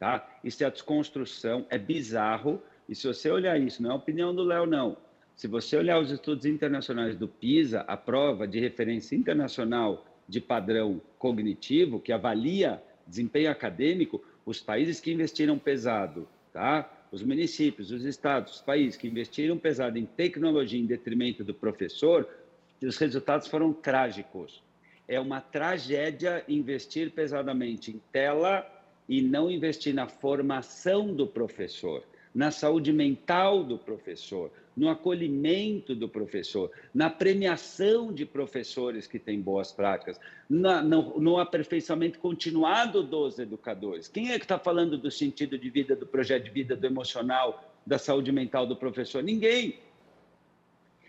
tá? 0.04 0.28
Isso 0.44 0.62
é 0.62 0.66
a 0.66 0.70
desconstrução, 0.70 1.64
é 1.70 1.78
bizarro. 1.78 2.62
E 2.86 2.94
se 2.94 3.06
você 3.06 3.30
olhar 3.30 3.58
isso, 3.58 3.82
não 3.82 3.88
é 3.88 3.92
a 3.94 3.96
opinião 3.96 4.34
do 4.34 4.44
Léo, 4.44 4.66
não. 4.66 4.98
Se 5.34 5.48
você 5.48 5.78
olhar 5.78 5.98
os 5.98 6.10
estudos 6.10 6.44
internacionais 6.44 7.16
do 7.16 7.26
PISA, 7.26 7.80
a 7.88 7.96
prova 7.96 8.46
de 8.46 8.60
referência 8.60 9.16
internacional 9.16 10.04
de 10.28 10.42
padrão 10.42 11.00
cognitivo, 11.18 11.98
que 11.98 12.12
avalia 12.12 12.82
desempenho 13.06 13.50
acadêmico, 13.50 14.22
os 14.44 14.60
países 14.60 15.00
que 15.00 15.10
investiram 15.10 15.58
pesado, 15.58 16.28
tá? 16.52 16.90
os 17.10 17.22
municípios, 17.22 17.90
os 17.90 18.04
estados, 18.04 18.56
os 18.56 18.60
países 18.60 18.98
que 18.98 19.08
investiram 19.08 19.56
pesado 19.56 19.98
em 19.98 20.04
tecnologia 20.04 20.78
em 20.78 20.84
detrimento 20.84 21.42
do 21.42 21.54
professor, 21.54 22.28
os 22.82 22.98
resultados 22.98 23.48
foram 23.48 23.72
trágicos. 23.72 24.62
É 25.08 25.18
uma 25.18 25.40
tragédia 25.40 26.44
investir 26.46 27.10
pesadamente 27.10 27.90
em 27.90 28.00
tela 28.12 28.70
e 29.08 29.22
não 29.22 29.50
investir 29.50 29.94
na 29.94 30.06
formação 30.06 31.14
do 31.14 31.26
professor, 31.26 32.02
na 32.34 32.50
saúde 32.50 32.92
mental 32.92 33.62
do 33.62 33.78
professor, 33.78 34.50
no 34.76 34.88
acolhimento 34.88 35.94
do 35.94 36.08
professor, 36.08 36.70
na 36.92 37.08
premiação 37.08 38.12
de 38.12 38.26
professores 38.26 39.06
que 39.06 39.18
têm 39.18 39.40
boas 39.40 39.70
práticas, 39.70 40.18
na, 40.48 40.82
no, 40.82 41.20
no, 41.20 41.38
aperfeiçoamento 41.38 42.18
continuado 42.18 43.02
dos 43.02 43.38
educadores. 43.38 44.08
Quem 44.08 44.32
é 44.32 44.38
que 44.38 44.44
está 44.44 44.58
falando 44.58 44.98
do 44.98 45.10
sentido 45.10 45.56
de 45.56 45.70
vida, 45.70 45.94
do 45.94 46.06
projeto 46.06 46.44
de 46.44 46.50
vida, 46.50 46.74
do 46.74 46.86
emocional, 46.86 47.72
da 47.86 47.98
saúde 47.98 48.32
mental 48.32 48.66
do 48.66 48.74
professor? 48.74 49.22
Ninguém. 49.22 49.78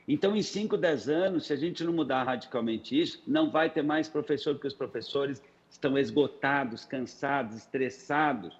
Então, 0.07 0.35
em 0.35 0.43
5, 0.43 0.77
10 0.77 1.09
anos, 1.09 1.47
se 1.47 1.53
a 1.53 1.55
gente 1.55 1.83
não 1.83 1.91
mudar 1.91 2.23
radicalmente 2.23 2.99
isso, 2.99 3.23
não 3.25 3.49
vai 3.49 3.71
ter 3.71 3.81
mais 3.81 4.07
professor, 4.07 4.53
porque 4.53 4.67
os 4.67 4.73
professores 4.73 5.41
estão 5.75 5.98
esgotados, 5.98 6.86
cansados, 6.86 7.55
estressados, 7.55 8.58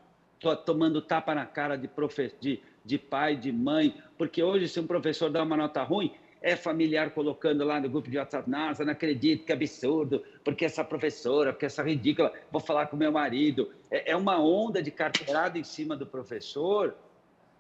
tomando 0.66 1.02
tapa 1.02 1.34
na 1.34 1.46
cara 1.46 1.76
de, 1.76 1.88
profe 1.88 2.32
de 2.40 2.62
de 2.86 3.00
pai, 3.00 3.36
de 3.36 3.52
mãe, 3.52 3.96
porque 4.18 4.44
hoje, 4.44 4.70
se 4.70 4.80
um 4.80 4.86
professor 4.86 5.30
dá 5.30 5.42
uma 5.42 5.58
nota 5.58 5.82
ruim, 5.82 6.14
é 6.42 6.56
familiar 6.56 7.10
colocando 7.10 7.66
lá 7.66 7.82
no 7.82 7.90
grupo 7.90 8.10
de 8.10 8.20
WhatsApp, 8.20 8.48
nossa, 8.48 8.86
não 8.86 8.92
acredito, 8.92 9.44
que 9.44 9.52
absurdo, 9.52 10.24
porque 10.44 10.64
essa 10.64 10.84
professora, 10.84 11.52
porque 11.52 11.66
essa 11.66 11.82
ridícula, 11.82 12.32
vou 12.52 12.62
falar 12.62 12.86
com 12.86 12.96
meu 12.96 13.12
marido. 13.12 13.72
É, 13.90 14.12
é 14.12 14.16
uma 14.16 14.40
onda 14.40 14.84
de 14.84 14.92
carteirada 14.92 15.58
em 15.58 15.64
cima 15.64 15.98
do 15.98 16.06
professor, 16.06 16.96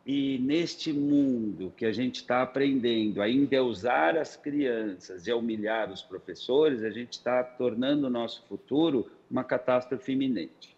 e 0.05 0.37
neste 0.37 0.93
mundo 0.93 1.73
que 1.75 1.83
a 1.83 1.91
gente 1.91 2.17
está 2.17 2.43
aprendendo 2.43 3.23
a 3.23 3.27
endeusar 3.27 4.15
as 4.15 4.35
crianças 4.35 5.25
e 5.25 5.31
a 5.31 5.35
humilhar 5.35 5.91
os 5.91 6.03
professores, 6.03 6.83
a 6.83 6.91
gente 6.91 7.13
está 7.13 7.43
tornando 7.43 8.05
o 8.05 8.09
nosso 8.09 8.45
futuro 8.45 9.09
uma 9.35 9.43
catástrofe 9.43 10.13
iminente. 10.13 10.75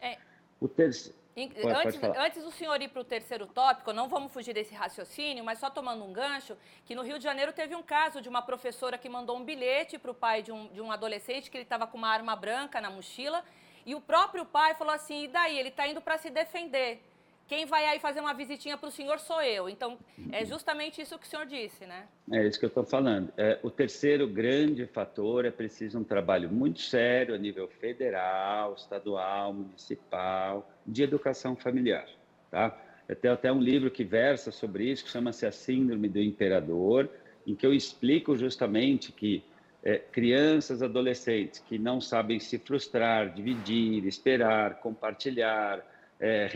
É. 0.00 0.16
O 0.60 0.66
terceiro. 0.66 1.18
Pode, 1.62 1.86
antes, 1.86 1.96
pode 2.00 2.18
antes 2.18 2.42
do 2.42 2.50
senhor 2.50 2.82
ir 2.82 2.88
para 2.88 3.00
o 3.00 3.04
terceiro 3.04 3.46
tópico, 3.46 3.92
não 3.92 4.08
vamos 4.08 4.32
fugir 4.32 4.52
desse 4.52 4.74
raciocínio, 4.74 5.44
mas 5.44 5.60
só 5.60 5.70
tomando 5.70 6.02
um 6.04 6.12
gancho, 6.12 6.56
que 6.84 6.96
no 6.96 7.02
Rio 7.02 7.16
de 7.16 7.22
Janeiro 7.22 7.52
teve 7.52 7.76
um 7.76 7.82
caso 7.82 8.20
de 8.20 8.28
uma 8.28 8.42
professora 8.42 8.98
que 8.98 9.08
mandou 9.08 9.36
um 9.36 9.44
bilhete 9.44 9.98
para 9.98 10.10
o 10.10 10.14
pai 10.14 10.42
de 10.42 10.50
um, 10.50 10.66
de 10.66 10.80
um 10.80 10.90
adolescente 10.90 11.48
que 11.48 11.56
ele 11.56 11.62
estava 11.62 11.86
com 11.86 11.96
uma 11.96 12.08
arma 12.08 12.34
branca 12.34 12.80
na 12.80 12.90
mochila, 12.90 13.44
e 13.86 13.94
o 13.94 14.00
próprio 14.00 14.44
pai 14.44 14.74
falou 14.74 14.92
assim, 14.92 15.24
e 15.24 15.28
daí? 15.28 15.56
Ele 15.56 15.68
está 15.68 15.86
indo 15.86 16.00
para 16.00 16.18
se 16.18 16.28
defender. 16.28 17.00
Quem 17.48 17.64
vai 17.64 17.86
aí 17.86 17.98
fazer 17.98 18.20
uma 18.20 18.34
visitinha 18.34 18.76
para 18.76 18.90
o 18.90 18.92
senhor 18.92 19.18
sou 19.18 19.40
eu. 19.40 19.70
Então, 19.70 19.98
é 20.30 20.44
justamente 20.44 21.00
isso 21.00 21.18
que 21.18 21.26
o 21.26 21.28
senhor 21.28 21.46
disse, 21.46 21.86
né? 21.86 22.06
É 22.30 22.46
isso 22.46 22.58
que 22.58 22.66
eu 22.66 22.68
estou 22.68 22.84
falando. 22.84 23.32
É, 23.38 23.58
o 23.62 23.70
terceiro 23.70 24.28
grande 24.28 24.86
fator 24.86 25.46
é 25.46 25.50
preciso 25.50 25.98
um 25.98 26.04
trabalho 26.04 26.50
muito 26.50 26.82
sério 26.82 27.34
a 27.34 27.38
nível 27.38 27.66
federal, 27.66 28.74
estadual, 28.74 29.54
municipal, 29.54 30.70
de 30.86 31.02
educação 31.02 31.56
familiar. 31.56 32.06
Tá? 32.50 32.78
Eu 33.08 33.16
tenho 33.16 33.32
até 33.32 33.50
um 33.50 33.60
livro 33.60 33.90
que 33.90 34.04
versa 34.04 34.52
sobre 34.52 34.84
isso, 34.84 35.04
que 35.04 35.10
chama-se 35.10 35.46
A 35.46 35.50
Síndrome 35.50 36.06
do 36.06 36.20
Imperador, 36.20 37.08
em 37.46 37.54
que 37.54 37.64
eu 37.64 37.72
explico 37.72 38.36
justamente 38.36 39.10
que 39.10 39.42
é, 39.82 39.96
crianças, 39.96 40.82
adolescentes 40.82 41.60
que 41.60 41.78
não 41.78 41.98
sabem 41.98 42.38
se 42.38 42.58
frustrar, 42.58 43.32
dividir, 43.32 44.04
esperar, 44.04 44.80
compartilhar, 44.80 45.82
é, 46.20 46.48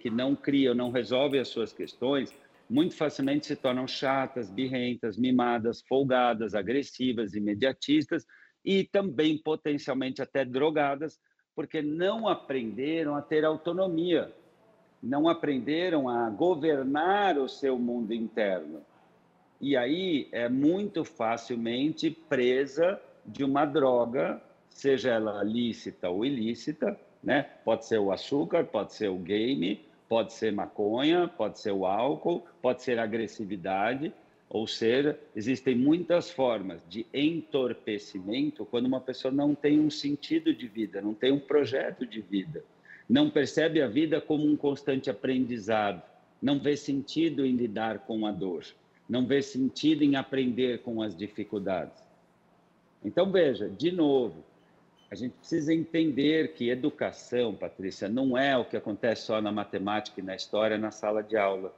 que 0.00 0.10
não 0.10 0.36
criam, 0.36 0.74
não 0.74 0.90
resolvem 0.90 1.40
as 1.40 1.48
suas 1.48 1.72
questões, 1.72 2.34
muito 2.68 2.96
facilmente 2.96 3.46
se 3.46 3.56
tornam 3.56 3.86
chatas, 3.86 4.50
birrentas, 4.50 5.16
mimadas, 5.16 5.82
folgadas, 5.82 6.54
agressivas, 6.54 7.34
imediatistas 7.34 8.26
e 8.64 8.84
também 8.84 9.38
potencialmente 9.38 10.20
até 10.20 10.44
drogadas, 10.44 11.18
porque 11.54 11.80
não 11.80 12.28
aprenderam 12.28 13.14
a 13.14 13.22
ter 13.22 13.44
autonomia, 13.44 14.32
não 15.02 15.28
aprenderam 15.28 16.08
a 16.08 16.28
governar 16.28 17.38
o 17.38 17.48
seu 17.48 17.78
mundo 17.78 18.12
interno. 18.12 18.82
E 19.60 19.76
aí 19.76 20.28
é 20.32 20.48
muito 20.48 21.04
facilmente 21.04 22.10
presa 22.10 23.00
de 23.24 23.44
uma 23.44 23.64
droga, 23.64 24.42
seja 24.68 25.12
ela 25.12 25.42
lícita 25.42 26.10
ou 26.10 26.24
ilícita, 26.24 26.98
né? 27.26 27.42
Pode 27.64 27.84
ser 27.84 27.98
o 27.98 28.12
açúcar, 28.12 28.64
pode 28.64 28.94
ser 28.94 29.08
o 29.08 29.16
game, 29.16 29.84
pode 30.08 30.32
ser 30.32 30.52
maconha, 30.52 31.26
pode 31.26 31.58
ser 31.58 31.72
o 31.72 31.84
álcool, 31.84 32.46
pode 32.62 32.82
ser 32.82 33.00
agressividade, 33.00 34.14
ou 34.48 34.64
seja, 34.64 35.18
existem 35.34 35.74
muitas 35.74 36.30
formas 36.30 36.80
de 36.88 37.04
entorpecimento 37.12 38.64
quando 38.64 38.86
uma 38.86 39.00
pessoa 39.00 39.34
não 39.34 39.56
tem 39.56 39.80
um 39.80 39.90
sentido 39.90 40.54
de 40.54 40.68
vida, 40.68 41.02
não 41.02 41.12
tem 41.12 41.32
um 41.32 41.40
projeto 41.40 42.06
de 42.06 42.20
vida, 42.20 42.64
não 43.08 43.28
percebe 43.28 43.82
a 43.82 43.88
vida 43.88 44.20
como 44.20 44.46
um 44.46 44.56
constante 44.56 45.10
aprendizado, 45.10 46.00
não 46.40 46.60
vê 46.60 46.76
sentido 46.76 47.44
em 47.44 47.56
lidar 47.56 48.00
com 48.00 48.24
a 48.24 48.30
dor, 48.30 48.64
não 49.08 49.26
vê 49.26 49.42
sentido 49.42 50.04
em 50.04 50.14
aprender 50.14 50.82
com 50.82 51.02
as 51.02 51.16
dificuldades. 51.16 52.00
Então, 53.04 53.32
veja, 53.32 53.68
de 53.68 53.90
novo, 53.90 54.44
a 55.10 55.14
gente 55.14 55.34
precisa 55.34 55.72
entender 55.72 56.54
que 56.54 56.68
educação, 56.68 57.54
Patrícia, 57.54 58.08
não 58.08 58.36
é 58.36 58.56
o 58.56 58.64
que 58.64 58.76
acontece 58.76 59.22
só 59.22 59.40
na 59.40 59.52
matemática 59.52 60.20
e 60.20 60.24
na 60.24 60.34
história 60.34 60.76
na 60.76 60.90
sala 60.90 61.22
de 61.22 61.36
aula. 61.36 61.72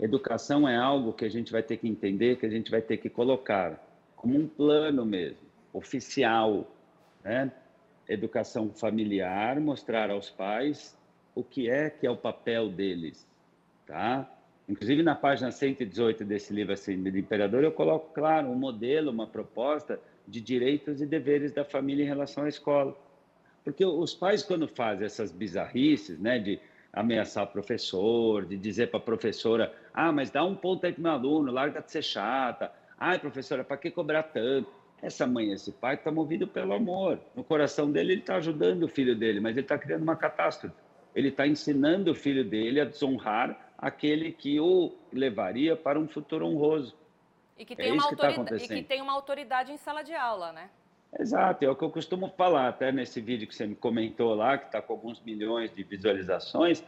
Educação 0.00 0.66
é 0.66 0.76
algo 0.76 1.12
que 1.12 1.24
a 1.24 1.28
gente 1.28 1.52
vai 1.52 1.62
ter 1.62 1.76
que 1.76 1.86
entender, 1.86 2.36
que 2.36 2.46
a 2.46 2.50
gente 2.50 2.70
vai 2.70 2.80
ter 2.80 2.96
que 2.96 3.10
colocar 3.10 3.78
como 4.16 4.38
um 4.38 4.48
plano 4.48 5.04
mesmo, 5.04 5.46
oficial, 5.72 6.70
né? 7.22 7.52
Educação 8.08 8.70
familiar, 8.70 9.60
mostrar 9.60 10.10
aos 10.10 10.30
pais 10.30 10.98
o 11.34 11.42
que 11.44 11.68
é 11.68 11.90
que 11.90 12.06
é 12.06 12.10
o 12.10 12.16
papel 12.16 12.68
deles, 12.68 13.26
tá? 13.86 14.28
Inclusive 14.68 15.02
na 15.02 15.14
página 15.14 15.50
118 15.50 16.24
desse 16.24 16.52
livro 16.52 16.72
assim, 16.72 17.02
do 17.02 17.18
Imperador, 17.18 17.62
eu 17.62 17.72
coloco 17.72 18.12
claro 18.14 18.48
um 18.48 18.54
modelo, 18.54 19.10
uma 19.10 19.26
proposta 19.26 20.00
de 20.26 20.40
direitos 20.40 21.00
e 21.00 21.06
deveres 21.06 21.52
da 21.52 21.64
família 21.64 22.04
em 22.04 22.06
relação 22.06 22.44
à 22.44 22.48
escola. 22.48 22.96
Porque 23.64 23.84
os 23.84 24.14
pais, 24.14 24.42
quando 24.42 24.66
fazem 24.66 25.06
essas 25.06 25.30
bizarrices, 25.30 26.18
né, 26.18 26.38
de 26.38 26.60
ameaçar 26.92 27.44
o 27.44 27.46
professor, 27.46 28.44
de 28.44 28.56
dizer 28.56 28.90
para 28.90 28.98
a 28.98 29.02
professora, 29.02 29.74
ah, 29.94 30.12
mas 30.12 30.30
dá 30.30 30.44
um 30.44 30.54
ponto 30.54 30.84
aí 30.84 30.92
para 30.92 31.02
meu 31.02 31.12
aluno, 31.12 31.52
larga 31.52 31.80
de 31.80 31.90
ser 31.90 32.02
chata. 32.02 32.72
Ai, 32.98 33.18
professora, 33.18 33.64
para 33.64 33.76
que 33.76 33.90
cobrar 33.90 34.24
tanto? 34.24 34.70
Essa 35.00 35.26
mãe, 35.26 35.50
esse 35.50 35.72
pai 35.72 35.96
está 35.96 36.12
movido 36.12 36.46
pelo 36.46 36.72
amor. 36.72 37.18
No 37.34 37.42
coração 37.42 37.90
dele, 37.90 38.12
ele 38.12 38.20
está 38.20 38.36
ajudando 38.36 38.84
o 38.84 38.88
filho 38.88 39.16
dele, 39.16 39.40
mas 39.40 39.56
ele 39.56 39.64
está 39.64 39.76
criando 39.76 40.02
uma 40.02 40.14
catástrofe. 40.14 40.74
Ele 41.14 41.28
está 41.28 41.46
ensinando 41.46 42.12
o 42.12 42.14
filho 42.14 42.44
dele 42.44 42.80
a 42.80 42.84
desonrar 42.84 43.72
aquele 43.76 44.30
que 44.30 44.60
o 44.60 44.94
levaria 45.12 45.74
para 45.74 45.98
um 45.98 46.06
futuro 46.06 46.46
honroso. 46.46 46.94
E 47.56 47.64
que, 47.64 47.76
tem 47.76 47.90
é 47.90 47.92
uma 47.92 48.08
que 48.08 48.16
tá 48.16 48.28
autoridade, 48.28 48.64
e 48.64 48.68
que 48.68 48.82
tem 48.82 49.02
uma 49.02 49.12
autoridade 49.12 49.72
em 49.72 49.76
sala 49.76 50.02
de 50.02 50.14
aula, 50.14 50.52
né? 50.52 50.70
Exato, 51.18 51.64
é 51.64 51.68
o 51.68 51.76
que 51.76 51.84
eu 51.84 51.90
costumo 51.90 52.28
falar, 52.36 52.68
até 52.68 52.90
nesse 52.90 53.20
vídeo 53.20 53.46
que 53.46 53.54
você 53.54 53.66
me 53.66 53.74
comentou 53.74 54.34
lá, 54.34 54.56
que 54.56 54.66
está 54.66 54.80
com 54.80 54.94
alguns 54.94 55.20
milhões 55.22 55.72
de 55.74 55.82
visualizações, 55.82 56.82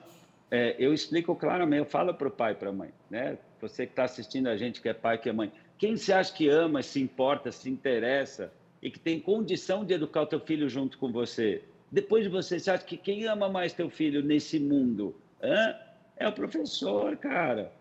é, 0.50 0.74
eu 0.78 0.94
explico 0.94 1.36
claramente, 1.36 1.80
eu 1.80 1.84
falo 1.84 2.14
para 2.14 2.28
o 2.28 2.30
pai 2.30 2.52
e 2.52 2.54
para 2.54 2.70
a 2.70 2.72
mãe, 2.72 2.90
né? 3.10 3.36
Você 3.60 3.86
que 3.86 3.92
está 3.92 4.04
assistindo 4.04 4.46
a 4.46 4.56
gente, 4.56 4.80
que 4.80 4.88
é 4.88 4.94
pai, 4.94 5.18
que 5.18 5.28
é 5.28 5.32
mãe, 5.32 5.52
quem 5.76 5.96
você 5.96 6.12
acha 6.12 6.32
que 6.32 6.48
ama, 6.48 6.82
se 6.82 7.02
importa, 7.02 7.52
se 7.52 7.68
interessa 7.68 8.52
e 8.80 8.90
que 8.90 8.98
tem 8.98 9.20
condição 9.20 9.84
de 9.84 9.94
educar 9.94 10.22
o 10.22 10.26
teu 10.26 10.40
filho 10.40 10.68
junto 10.68 10.96
com 10.96 11.12
você? 11.12 11.62
Depois 11.90 12.24
de 12.24 12.30
você, 12.30 12.58
você 12.58 12.70
acha 12.70 12.84
que 12.84 12.96
quem 12.96 13.26
ama 13.26 13.48
mais 13.48 13.72
teu 13.72 13.90
filho 13.90 14.22
nesse 14.22 14.58
mundo? 14.58 15.14
Hã? 15.42 15.76
É 16.16 16.28
o 16.28 16.32
professor, 16.32 17.16
cara. 17.16 17.72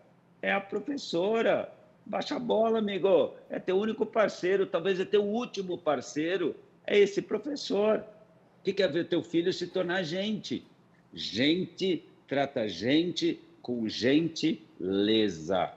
É 0.42 0.52
a 0.52 0.60
professora. 0.60 1.72
Baixa 2.06 2.36
a 2.36 2.38
bola, 2.38 2.78
amigo. 2.78 3.34
É 3.48 3.58
teu 3.58 3.78
único 3.78 4.04
parceiro, 4.04 4.66
talvez 4.66 5.00
é 5.00 5.04
teu 5.04 5.24
último 5.24 5.78
parceiro. 5.78 6.54
É 6.86 6.98
esse 6.98 7.22
professor. 7.22 8.04
Que 8.62 8.82
é 8.82 8.88
ver 8.88 9.08
teu 9.08 9.22
filho 9.22 9.52
se 9.52 9.66
tornar 9.66 10.02
gente? 10.02 10.64
Gente 11.12 12.04
trata 12.26 12.68
gente 12.68 13.40
com 13.60 13.88
gentileza. 13.88 15.72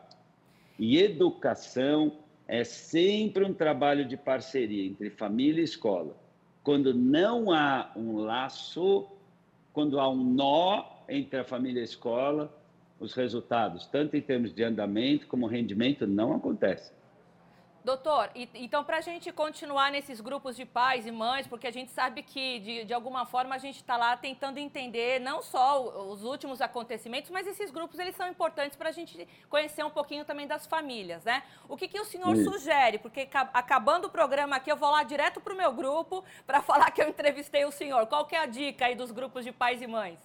E 0.80 0.98
educação 0.98 2.18
é 2.48 2.64
sempre 2.64 3.44
um 3.44 3.54
trabalho 3.54 4.06
de 4.06 4.16
parceria 4.16 4.86
entre 4.86 5.10
família 5.10 5.62
e 5.62 5.66
escola. 5.66 6.16
Quando 6.64 6.94
não 6.94 7.52
há 7.52 7.92
um 7.96 8.18
laço, 8.18 9.08
quando 9.74 10.00
há 10.00 10.10
um 10.10 10.24
nó 10.24 10.86
entre 11.10 11.40
a 11.40 11.44
família 11.44 11.80
e 11.80 11.82
a 11.82 11.86
escola, 11.86 12.54
os 13.00 13.14
resultados, 13.14 13.86
tanto 13.88 14.16
em 14.16 14.22
termos 14.22 14.54
de 14.54 14.64
andamento 14.64 15.28
como 15.28 15.48
rendimento, 15.48 16.08
não 16.08 16.34
acontecem. 16.34 16.96
Doutor, 17.88 18.30
e, 18.36 18.50
então 18.56 18.84
para 18.84 18.98
a 18.98 19.02
gente 19.02 19.32
continuar 19.32 19.90
nesses 19.94 20.20
grupos 20.20 20.58
de 20.58 20.66
pais 20.66 21.08
e 21.08 21.12
mães, 21.12 21.48
porque 21.48 21.68
a 21.68 21.72
gente 21.72 21.90
sabe 21.90 22.22
que 22.22 22.60
de, 22.60 22.84
de 22.84 22.94
alguma 22.94 23.26
forma 23.26 23.56
a 23.56 23.58
gente 23.58 23.78
está 23.78 23.96
lá 23.96 24.18
tentando 24.18 24.58
entender 24.58 25.22
não 25.22 25.42
só 25.42 26.06
os 26.12 26.22
últimos 26.22 26.60
acontecimentos, 26.60 27.32
mas 27.32 27.48
esses 27.48 27.72
grupos 27.72 27.98
eles 27.98 28.14
são 28.14 28.28
importantes 28.28 28.76
para 28.76 28.90
a 28.90 28.92
gente 28.92 29.26
conhecer 29.50 29.86
um 29.86 29.90
pouquinho 29.90 30.26
também 30.26 30.46
das 30.46 30.68
famílias, 30.68 31.24
né? 31.24 31.44
O 31.70 31.78
que, 31.78 31.88
que 31.88 31.98
o 31.98 32.04
senhor 32.04 32.36
Isso. 32.36 32.52
sugere? 32.52 32.98
Porque 32.98 33.26
acabando 33.54 34.08
o 34.08 34.10
programa 34.10 34.58
aqui 34.58 34.70
eu 34.70 34.76
vou 34.76 34.92
lá 34.92 35.04
direto 35.04 35.40
para 35.40 35.54
o 35.54 35.58
meu 35.58 35.72
grupo 35.72 36.26
para 36.46 36.60
falar 36.70 36.92
que 36.92 37.02
eu 37.02 37.08
entrevistei 37.08 37.64
o 37.64 37.72
senhor. 37.72 38.06
Qual 38.08 38.26
que 38.26 38.36
é 38.36 38.40
a 38.40 38.46
dica 38.46 38.88
aí 38.88 38.96
dos 38.96 39.12
grupos 39.12 39.46
de 39.46 39.54
pais 39.54 39.82
e 39.82 39.88
mães? 39.88 40.20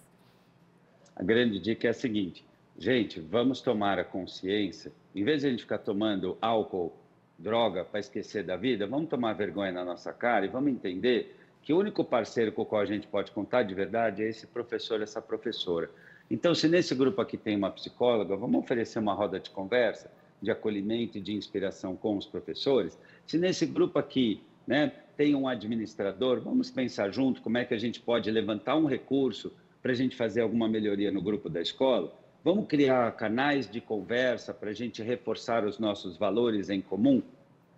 A 1.15 1.23
grande 1.23 1.59
dica 1.59 1.87
é 1.87 1.91
a 1.91 1.93
seguinte, 1.93 2.43
gente, 2.77 3.19
vamos 3.19 3.61
tomar 3.61 3.99
a 3.99 4.03
consciência, 4.03 4.91
em 5.15 5.23
vez 5.23 5.41
de 5.41 5.47
a 5.47 5.49
gente 5.51 5.63
ficar 5.63 5.79
tomando 5.79 6.37
álcool 6.41 6.93
droga 7.37 7.83
para 7.83 7.99
esquecer 7.99 8.43
da 8.43 8.55
vida, 8.55 8.87
vamos 8.87 9.09
tomar 9.09 9.33
vergonha 9.33 9.71
na 9.71 9.83
nossa 9.83 10.13
cara 10.13 10.45
e 10.45 10.49
vamos 10.49 10.71
entender 10.71 11.35
que 11.61 11.73
o 11.73 11.77
único 11.77 12.03
parceiro 12.03 12.51
com 12.51 12.61
o 12.61 12.65
qual 12.65 12.81
a 12.81 12.85
gente 12.85 13.07
pode 13.07 13.31
contar 13.31 13.63
de 13.63 13.73
verdade 13.73 14.21
é 14.21 14.29
esse 14.29 14.45
professor, 14.45 15.01
essa 15.01 15.21
professora. 15.21 15.89
Então, 16.29 16.53
se 16.53 16.67
nesse 16.67 16.93
grupo 16.93 17.21
aqui 17.21 17.37
tem 17.37 17.55
uma 17.55 17.71
psicóloga, 17.71 18.35
vamos 18.35 18.61
oferecer 18.61 18.99
uma 18.99 19.13
roda 19.13 19.39
de 19.39 19.49
conversa, 19.49 20.11
de 20.41 20.51
acolhimento 20.51 21.17
e 21.17 21.21
de 21.21 21.33
inspiração 21.33 21.95
com 21.95 22.17
os 22.17 22.25
professores. 22.25 22.99
Se 23.25 23.37
nesse 23.37 23.65
grupo 23.65 23.97
aqui 23.97 24.41
né, 24.67 24.91
tem 25.15 25.35
um 25.35 25.47
administrador, 25.47 26.41
vamos 26.41 26.69
pensar 26.69 27.11
junto 27.11 27.41
como 27.41 27.57
é 27.57 27.65
que 27.65 27.73
a 27.73 27.77
gente 27.77 27.99
pode 28.01 28.29
levantar 28.29 28.75
um 28.75 28.85
recurso 28.85 29.53
para 29.81 29.91
a 29.91 29.95
gente 29.95 30.15
fazer 30.15 30.41
alguma 30.41 30.67
melhoria 30.67 31.11
no 31.11 31.21
grupo 31.21 31.49
da 31.49 31.61
escola. 31.61 32.13
Vamos 32.43 32.67
criar 32.67 33.09
canais 33.13 33.71
de 33.71 33.79
conversa 33.79 34.53
para 34.53 34.71
a 34.71 34.73
gente 34.73 35.01
reforçar 35.01 35.63
os 35.63 35.79
nossos 35.79 36.17
valores 36.17 36.69
em 36.69 36.81
comum? 36.81 37.23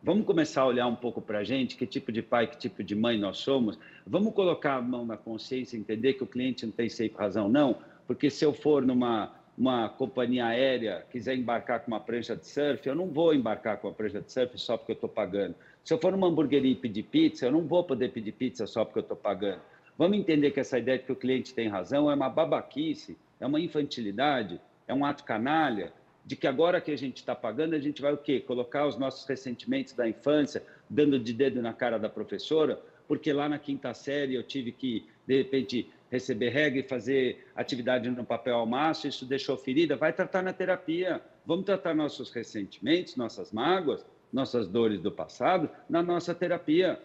Vamos 0.02 0.26
começar 0.26 0.62
a 0.62 0.66
olhar 0.66 0.88
um 0.88 0.96
pouco 0.96 1.22
para 1.22 1.40
a 1.40 1.44
gente, 1.44 1.78
que 1.78 1.86
tipo 1.86 2.12
de 2.12 2.24
pai, 2.24 2.48
que 2.48 2.58
tipo 2.58 2.84
de 2.84 2.96
mãe 2.96 3.16
nós 3.16 3.38
somos? 3.38 3.78
Vamos 4.08 4.34
colocar 4.34 4.78
a 4.78 4.82
mão 4.82 5.06
na 5.06 5.18
consciência 5.18 5.78
e 5.78 5.80
entender 5.80 6.14
que 6.14 6.24
o 6.24 6.28
cliente 6.28 6.66
não 6.66 6.74
tem 6.74 6.90
sempre 6.90 7.20
razão, 7.20 7.48
não? 7.48 7.78
Porque 8.08 8.28
se 8.32 8.44
eu 8.44 8.54
for 8.54 8.84
numa 8.84 9.32
uma 9.56 9.88
companhia 9.88 10.48
aérea, 10.48 11.06
quiser 11.12 11.36
embarcar 11.36 11.82
com 11.82 11.92
uma 11.92 12.00
prancha 12.00 12.36
de 12.36 12.46
surf, 12.48 12.86
eu 12.88 12.96
não 12.96 13.08
vou 13.08 13.34
embarcar 13.34 13.78
com 13.78 13.88
uma 13.88 13.94
prancha 13.94 14.20
de 14.20 14.32
surf 14.32 14.58
só 14.58 14.78
porque 14.78 14.94
eu 14.94 14.96
estou 14.96 15.10
pagando. 15.10 15.56
Se 15.84 15.94
eu 15.94 16.00
for 16.00 16.12
numa 16.12 16.28
hamburgueria 16.28 16.72
e 16.72 16.76
pedir 16.76 17.04
pizza, 17.04 17.46
eu 17.46 17.52
não 17.52 17.62
vou 17.62 17.84
poder 17.84 18.12
pedir 18.12 18.32
pizza 18.32 18.66
só 18.66 18.84
porque 18.84 19.00
eu 19.00 19.04
estou 19.04 19.16
pagando. 19.16 19.62
Vamos 19.98 20.18
entender 20.18 20.52
que 20.52 20.60
essa 20.60 20.78
ideia 20.78 20.98
de 20.98 21.06
que 21.06 21.12
o 21.12 21.16
cliente 21.16 21.54
tem 21.54 21.68
razão 21.68 22.10
é 22.12 22.16
uma 22.16 22.30
babaquice 22.30 23.18
é 23.40 23.46
uma 23.46 23.60
infantilidade, 23.60 24.60
é 24.88 24.94
um 24.94 25.06
ato 25.06 25.24
canalha, 25.24 25.94
de 26.26 26.36
que 26.36 26.48
agora 26.48 26.82
que 26.82 26.92
a 26.92 26.98
gente 26.98 27.18
está 27.18 27.36
pagando, 27.36 27.76
a 27.76 27.80
gente 27.80 28.02
vai 28.02 28.14
o 28.14 28.18
quê? 28.18 28.40
Colocar 28.40 28.88
os 28.88 28.98
nossos 28.98 29.28
ressentimentos 29.28 29.94
da 29.94 30.08
infância, 30.08 30.64
dando 30.90 31.20
de 31.20 31.34
dedo 31.34 31.62
na 31.62 31.74
cara 31.74 32.00
da 32.00 32.10
professora, 32.10 32.82
porque 33.08 33.32
lá 33.32 33.48
na 33.48 33.60
quinta 33.60 33.94
série 33.94 34.34
eu 34.34 34.42
tive 34.42 34.72
que, 34.72 35.06
de 35.28 35.38
repente, 35.38 35.88
receber 36.10 36.50
regra 36.50 36.80
e 36.80 36.84
fazer 36.84 37.46
atividade 37.56 38.10
no 38.10 38.26
papel 38.26 38.56
ao 38.56 38.66
maço, 38.66 39.08
isso 39.08 39.26
deixou 39.26 39.56
ferida, 39.56 39.96
vai 39.96 40.12
tratar 40.12 40.42
na 40.42 40.54
terapia. 40.54 41.22
Vamos 41.46 41.66
tratar 41.66 41.94
nossos 41.94 42.32
ressentimentos, 42.32 43.16
nossas 43.16 43.52
mágoas, 43.52 44.04
nossas 44.34 44.68
dores 44.68 45.00
do 45.00 45.12
passado 45.12 45.70
na 45.88 46.02
nossa 46.02 46.34
terapia. 46.34 47.00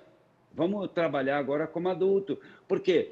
Vamos 0.52 0.90
trabalhar 0.90 1.38
agora 1.38 1.66
como 1.66 1.88
adulto. 1.88 2.38
Porque 2.66 3.10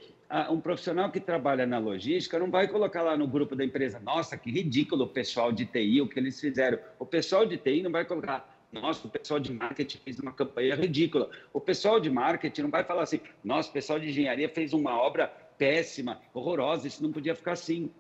um 0.51 0.61
profissional 0.61 1.11
que 1.11 1.21
trabalha 1.21 1.67
na 1.67 1.79
logística 1.79 2.39
não 2.39 2.51
vai 2.51 2.69
colocar 2.69 3.03
lá 3.03 3.17
no 3.17 3.27
grupo 3.27 3.57
da 3.57 3.65
empresa, 3.65 3.99
nossa, 4.01 4.37
que 4.37 4.51
ridículo 4.51 5.05
o 5.05 5.09
pessoal 5.09 5.51
de 5.51 5.65
TI, 5.65 6.01
o 6.03 6.09
que 6.09 6.19
eles 6.19 6.39
fizeram. 6.41 6.79
O 6.99 7.07
pessoal 7.07 7.47
de 7.47 7.57
TI 7.57 7.83
não 7.83 7.91
vai 7.91 8.05
colocar, 8.05 8.67
nossa, 8.71 9.07
o 9.07 9.11
pessoal 9.11 9.41
de 9.41 9.53
marketing 9.53 9.99
fez 9.99 10.19
uma 10.19 10.33
campanha 10.33 10.75
ridícula. 10.75 11.31
O 11.53 11.61
pessoal 11.61 11.99
de 11.99 12.11
marketing 12.11 12.63
não 12.63 12.71
vai 12.71 12.85
falar 12.85 13.05
assim, 13.05 13.21
nossa, 13.43 13.71
o 13.71 13.73
pessoal 13.73 13.99
de 13.99 14.09
engenharia 14.09 14.49
fez 14.49 14.75
uma 14.75 15.01
obra 15.01 15.29
péssima, 15.57 16.21
horrorosa, 16.35 16.87
isso 16.87 17.03
não 17.03 17.11
podia 17.11 17.35
ficar 17.35 17.53
assim. 17.53 17.91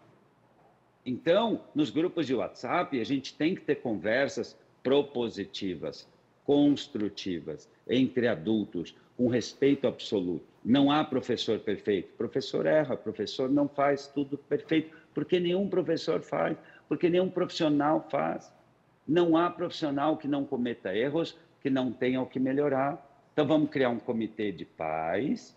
Então, 1.06 1.64
nos 1.74 1.88
grupos 1.88 2.26
de 2.26 2.34
WhatsApp, 2.34 3.00
a 3.00 3.04
gente 3.04 3.34
tem 3.34 3.54
que 3.54 3.62
ter 3.62 3.76
conversas 3.76 4.58
propositivas, 4.82 6.06
construtivas, 6.48 7.68
entre 7.86 8.26
adultos, 8.26 8.96
com 9.18 9.28
respeito 9.28 9.86
absoluto. 9.86 10.46
Não 10.64 10.90
há 10.90 11.04
professor 11.04 11.58
perfeito. 11.58 12.08
Professor 12.16 12.64
erra, 12.64 12.96
professor 12.96 13.50
não 13.50 13.68
faz 13.68 14.06
tudo 14.06 14.38
perfeito, 14.38 14.96
porque 15.12 15.38
nenhum 15.38 15.68
professor 15.68 16.22
faz, 16.22 16.56
porque 16.88 17.10
nenhum 17.10 17.28
profissional 17.28 18.08
faz. 18.10 18.50
Não 19.06 19.36
há 19.36 19.50
profissional 19.50 20.16
que 20.16 20.26
não 20.26 20.42
cometa 20.42 20.96
erros, 20.96 21.36
que 21.60 21.68
não 21.68 21.92
tenha 21.92 22.22
o 22.22 22.24
que 22.24 22.40
melhorar. 22.40 22.96
Então 23.34 23.46
vamos 23.46 23.68
criar 23.68 23.90
um 23.90 23.98
comitê 23.98 24.50
de 24.50 24.64
pais 24.64 25.54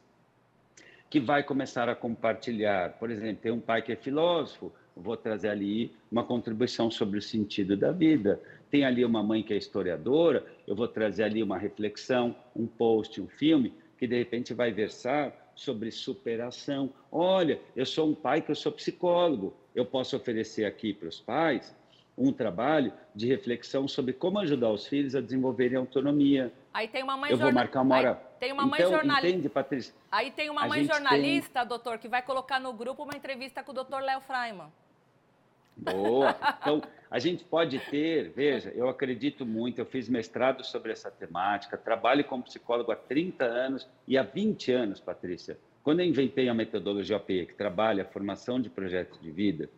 que 1.09 1.21
vai 1.21 1.41
começar 1.41 1.87
a 1.87 1.95
compartilhar. 1.95 2.97
Por 2.99 3.09
exemplo, 3.09 3.41
tem 3.41 3.51
um 3.53 3.61
pai 3.61 3.81
que 3.81 3.93
é 3.93 3.95
filósofo, 3.95 4.73
vou 4.93 5.15
trazer 5.15 5.47
ali 5.47 5.95
uma 6.11 6.25
contribuição 6.25 6.91
sobre 6.91 7.17
o 7.17 7.21
sentido 7.21 7.77
da 7.77 7.93
vida. 7.93 8.41
Tem 8.71 8.85
ali 8.85 9.03
uma 9.03 9.21
mãe 9.21 9.43
que 9.43 9.53
é 9.53 9.57
historiadora, 9.57 10.45
eu 10.65 10.73
vou 10.73 10.87
trazer 10.87 11.23
ali 11.23 11.43
uma 11.43 11.57
reflexão, 11.57 12.33
um 12.55 12.65
post, 12.65 13.21
um 13.21 13.27
filme 13.27 13.73
que 13.97 14.07
de 14.07 14.17
repente 14.17 14.53
vai 14.53 14.71
versar 14.71 15.51
sobre 15.53 15.91
superação. 15.91 16.89
Olha, 17.11 17.59
eu 17.75 17.85
sou 17.85 18.09
um 18.09 18.15
pai 18.15 18.41
que 18.41 18.49
eu 18.49 18.55
sou 18.55 18.71
psicólogo. 18.71 19.53
Eu 19.75 19.85
posso 19.85 20.15
oferecer 20.15 20.65
aqui 20.65 20.93
para 20.93 21.09
os 21.09 21.19
pais 21.19 21.75
um 22.17 22.31
trabalho 22.31 22.93
de 23.13 23.27
reflexão 23.27 23.87
sobre 23.87 24.13
como 24.13 24.39
ajudar 24.39 24.69
os 24.69 24.87
filhos 24.87 25.15
a 25.15 25.21
desenvolverem 25.21 25.77
autonomia. 25.77 26.51
Aí 26.73 26.87
tem 26.87 27.03
uma 27.03 27.17
mãe 27.17 27.31
Eu 27.31 27.37
vou 27.37 27.51
marcar 27.51 27.81
uma 27.81 27.97
hora. 27.97 28.11
Aí 28.11 28.39
tem 28.39 28.53
uma 28.53 28.65
mãe 28.65 28.79
então, 28.79 28.91
jornalista. 28.91 29.27
Entende, 29.27 29.49
Patrícia? 29.49 29.93
Aí 30.09 30.31
tem 30.31 30.49
uma 30.49 30.65
mãe 30.65 30.85
jornalista, 30.85 31.59
tem... 31.59 31.67
doutor, 31.67 31.97
que 31.97 32.07
vai 32.07 32.21
colocar 32.21 32.59
no 32.59 32.71
grupo 32.73 33.03
uma 33.03 33.15
entrevista 33.15 33.63
com 33.63 33.71
o 33.71 33.75
doutor 33.75 34.01
Léo 34.01 34.21
Freiman. 34.21 34.71
Boa. 35.75 36.35
Então, 36.61 36.81
a 37.09 37.19
gente 37.19 37.43
pode 37.43 37.79
ter, 37.79 38.29
veja, 38.29 38.69
eu 38.69 38.87
acredito 38.87 39.45
muito, 39.45 39.79
eu 39.79 39.85
fiz 39.85 40.07
mestrado 40.07 40.63
sobre 40.63 40.91
essa 40.91 41.11
temática, 41.11 41.77
trabalho 41.77 42.23
como 42.23 42.43
psicólogo 42.43 42.91
há 42.91 42.95
30 42.95 43.43
anos 43.43 43.87
e 44.07 44.17
há 44.17 44.23
20 44.23 44.71
anos, 44.71 44.99
Patrícia. 44.99 45.57
Quando 45.83 45.99
eu 45.99 46.05
inventei 46.05 46.47
a 46.47 46.53
metodologia 46.53 47.17
OPE, 47.17 47.47
que 47.47 47.53
trabalha 47.55 48.03
a 48.03 48.05
formação 48.05 48.61
de 48.61 48.69
projetos 48.69 49.19
de 49.19 49.31
vida, 49.31 49.69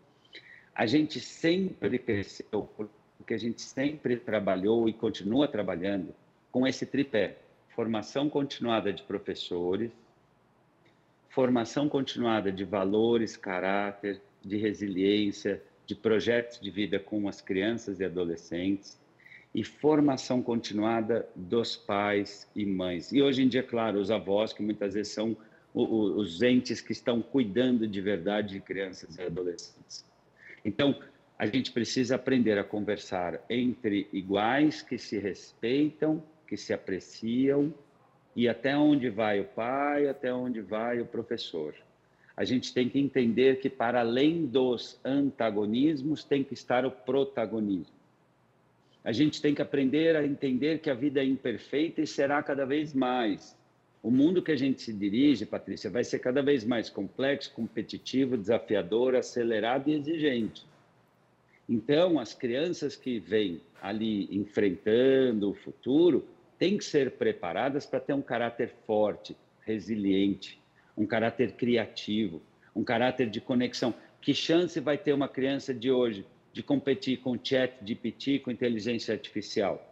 a 0.76 0.86
gente 0.86 1.20
sempre 1.20 1.98
cresceu, 1.98 2.70
porque 3.18 3.34
a 3.34 3.38
gente 3.38 3.62
sempre 3.62 4.18
trabalhou 4.18 4.90
e 4.90 4.94
continua 4.94 5.48
trabalhando 5.48 6.14
com 6.52 6.68
esse 6.68 6.86
tripé: 6.86 7.38
formação 7.70 8.30
continuada 8.30 8.92
de 8.92 9.02
professores, 9.04 9.92
formação 11.30 11.88
continuada 11.88 12.52
de 12.52 12.64
valores, 12.64 13.38
caráter, 13.38 14.22
de 14.44 14.58
resiliência, 14.58 15.64
de 15.86 15.96
projetos 15.96 16.60
de 16.60 16.70
vida 16.70 17.00
com 17.00 17.28
as 17.28 17.42
crianças 17.42 18.00
e 18.00 18.06
adolescentes 18.06 19.00
e 19.54 19.64
formação 19.64 20.42
continuada 20.42 21.28
dos 21.36 21.76
pais 21.76 22.50
e 22.56 22.66
mães. 22.66 23.12
E 23.12 23.22
hoje 23.22 23.44
em 23.44 23.48
dia, 23.48 23.62
claro, 23.62 24.00
os 24.00 24.10
avós, 24.10 24.52
que 24.52 24.64
muitas 24.64 24.96
vezes 24.96 25.14
são 25.14 25.38
os 25.74 26.42
entes 26.42 26.82
que 26.82 26.92
estão 26.92 27.22
cuidando 27.22 27.88
de 27.88 28.00
verdade 28.00 28.54
de 28.54 28.60
crianças 28.60 29.18
e 29.18 29.22
adolescentes. 29.22 30.06
Então, 30.64 31.00
a 31.38 31.48
gente 31.48 31.72
precisa 31.72 32.16
aprender 32.16 32.58
a 32.58 32.64
conversar 32.64 33.44
entre 33.50 34.08
iguais 34.14 34.82
que 34.82 34.98
se 34.98 35.18
respeitam, 35.18 36.24
que 36.48 36.56
se 36.56 36.74
apreciam 36.74 37.74
e 38.36 38.48
até 38.48 38.78
onde 38.78 39.10
vai 39.10 39.40
o 39.40 39.46
pai, 39.46 40.08
até 40.08 40.34
onde 40.34 40.62
vai 40.62 41.02
o 41.02 41.06
professor 41.06 41.76
a 42.36 42.44
gente 42.44 42.74
tem 42.74 42.90
que 42.90 43.00
entender 43.00 43.60
que, 43.60 43.70
para 43.70 44.00
além 44.00 44.46
dos 44.46 45.00
antagonismos, 45.06 46.24
tem 46.24 46.44
que 46.44 46.54
estar 46.54 46.86
o 46.86 46.92
protagonismo. 46.92 47.94
A 49.04 49.12
gente 49.12 49.42
tem 49.42 49.54
que 49.54 49.62
aprender 49.62 50.16
a 50.16 50.26
entender 50.26 50.80
que 50.80 50.90
a 50.90 50.94
vida 50.94 51.22
é 51.22 51.26
imperfeita 51.26 52.02
e 52.02 52.08
será 52.08 52.42
cada 52.42 52.66
vez 52.66 52.94
mais. 52.94 53.56
O 54.02 54.10
mundo 54.10 54.42
que 54.42 54.52
a 54.52 54.56
gente 54.56 54.82
se 54.82 54.92
dirige, 54.92 55.46
Patrícia, 55.46 55.90
vai 55.90 56.04
ser 56.04 56.20
cada 56.20 56.42
vez 56.42 56.64
mais 56.64 56.90
complexo, 56.90 57.54
competitivo, 57.54 58.38
desafiador, 58.38 59.16
acelerado 59.16 59.90
e 59.90 59.94
exigente. 59.94 60.66
Então, 61.70 62.20
as 62.20 62.34
crianças 62.34 62.96
que 62.96 63.20
vêm 63.20 63.62
ali 63.82 64.28
enfrentando 64.36 65.52
o 65.52 65.54
futuro 65.54 66.26
têm 66.58 66.78
que 66.78 66.84
ser 66.84 67.12
preparadas 67.12 67.86
para 67.86 68.00
ter 68.00 68.14
um 68.14 68.22
caráter 68.22 68.74
forte, 68.86 69.36
resiliente, 69.66 70.60
um 70.98 71.06
caráter 71.06 71.54
criativo, 71.54 72.42
um 72.76 72.84
caráter 72.84 73.30
de 73.30 73.42
conexão. 73.42 73.94
Que 74.22 74.34
chance 74.34 74.80
vai 74.80 74.98
ter 74.98 75.14
uma 75.14 75.28
criança 75.28 75.74
de 75.74 75.92
hoje 75.92 76.26
de 76.52 76.62
competir 76.64 77.18
com 77.18 77.38
chat 77.42 77.74
GPT, 77.84 78.40
com 78.40 78.52
inteligência 78.52 79.14
artificial? 79.14 79.90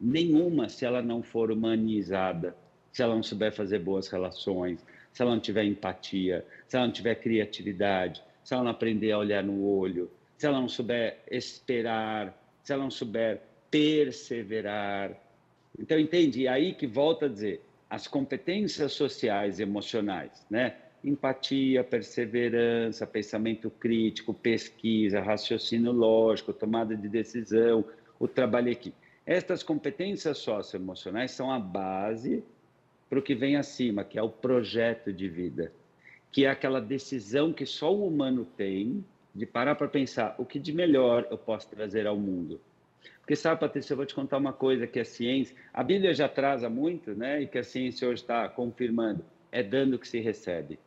Nenhuma 0.00 0.68
se 0.68 0.84
ela 0.84 1.00
não 1.00 1.22
for 1.22 1.50
humanizada, 1.50 2.56
se 2.90 3.02
ela 3.02 3.14
não 3.14 3.22
souber 3.22 3.52
fazer 3.52 3.78
boas 3.78 4.08
relações, 4.08 4.84
se 5.12 5.22
ela 5.22 5.32
não 5.32 5.40
tiver 5.40 5.64
empatia, 5.64 6.44
se 6.66 6.76
ela 6.76 6.86
não 6.86 6.92
tiver 6.92 7.14
criatividade, 7.16 8.22
se 8.42 8.54
ela 8.54 8.64
não 8.64 8.70
aprender 8.70 9.12
a 9.12 9.18
olhar 9.18 9.42
no 9.42 9.64
olho, 9.64 10.10
se 10.36 10.46
ela 10.46 10.60
não 10.60 10.68
souber 10.68 11.22
esperar, 11.30 12.36
se 12.62 12.72
ela 12.72 12.82
não 12.82 12.90
souber 12.90 13.40
perseverar. 13.70 15.16
Então, 15.78 15.98
entende? 15.98 16.42
E 16.42 16.48
aí 16.48 16.74
que 16.74 16.86
volta 16.86 17.26
a 17.26 17.28
dizer, 17.28 17.62
as 17.92 18.08
competências 18.08 18.92
sociais 18.92 19.58
e 19.58 19.62
emocionais, 19.62 20.46
né? 20.48 20.76
Empatia, 21.04 21.84
perseverança, 21.84 23.06
pensamento 23.06 23.68
crítico, 23.68 24.32
pesquisa, 24.32 25.20
raciocínio 25.20 25.92
lógico, 25.92 26.54
tomada 26.54 26.96
de 26.96 27.06
decisão, 27.06 27.84
o 28.18 28.26
trabalho 28.26 28.68
em 28.68 28.72
equipe. 28.72 28.96
Estas 29.26 29.62
competências 29.62 30.38
socioemocionais 30.38 31.32
são 31.32 31.52
a 31.52 31.58
base 31.58 32.42
para 33.10 33.18
o 33.18 33.22
que 33.22 33.34
vem 33.34 33.56
acima, 33.56 34.02
que 34.02 34.18
é 34.18 34.22
o 34.22 34.30
projeto 34.30 35.12
de 35.12 35.28
vida, 35.28 35.70
que 36.30 36.46
é 36.46 36.48
aquela 36.48 36.80
decisão 36.80 37.52
que 37.52 37.66
só 37.66 37.94
o 37.94 38.06
humano 38.06 38.46
tem 38.56 39.04
de 39.34 39.44
parar 39.44 39.74
para 39.74 39.86
pensar 39.86 40.34
o 40.38 40.46
que 40.46 40.58
de 40.58 40.72
melhor 40.72 41.26
eu 41.30 41.36
posso 41.36 41.68
trazer 41.68 42.06
ao 42.06 42.16
mundo. 42.16 42.58
Porque 43.20 43.36
sabe, 43.36 43.60
Patrícia, 43.60 43.92
eu 43.92 43.96
vou 43.96 44.06
te 44.06 44.14
contar 44.14 44.38
uma 44.38 44.52
coisa 44.52 44.86
que 44.86 44.98
a 44.98 45.04
ciência, 45.04 45.56
a 45.72 45.82
Bíblia 45.82 46.12
já 46.12 46.28
traz 46.28 46.64
há 46.64 46.70
muito, 46.70 47.14
né, 47.14 47.42
e 47.42 47.46
que 47.46 47.58
a 47.58 47.62
ciência 47.62 48.08
hoje 48.08 48.22
está 48.22 48.48
confirmando, 48.48 49.24
é 49.50 49.62
dando 49.62 49.98
que 49.98 50.08
se 50.08 50.20
recebe, 50.20 50.78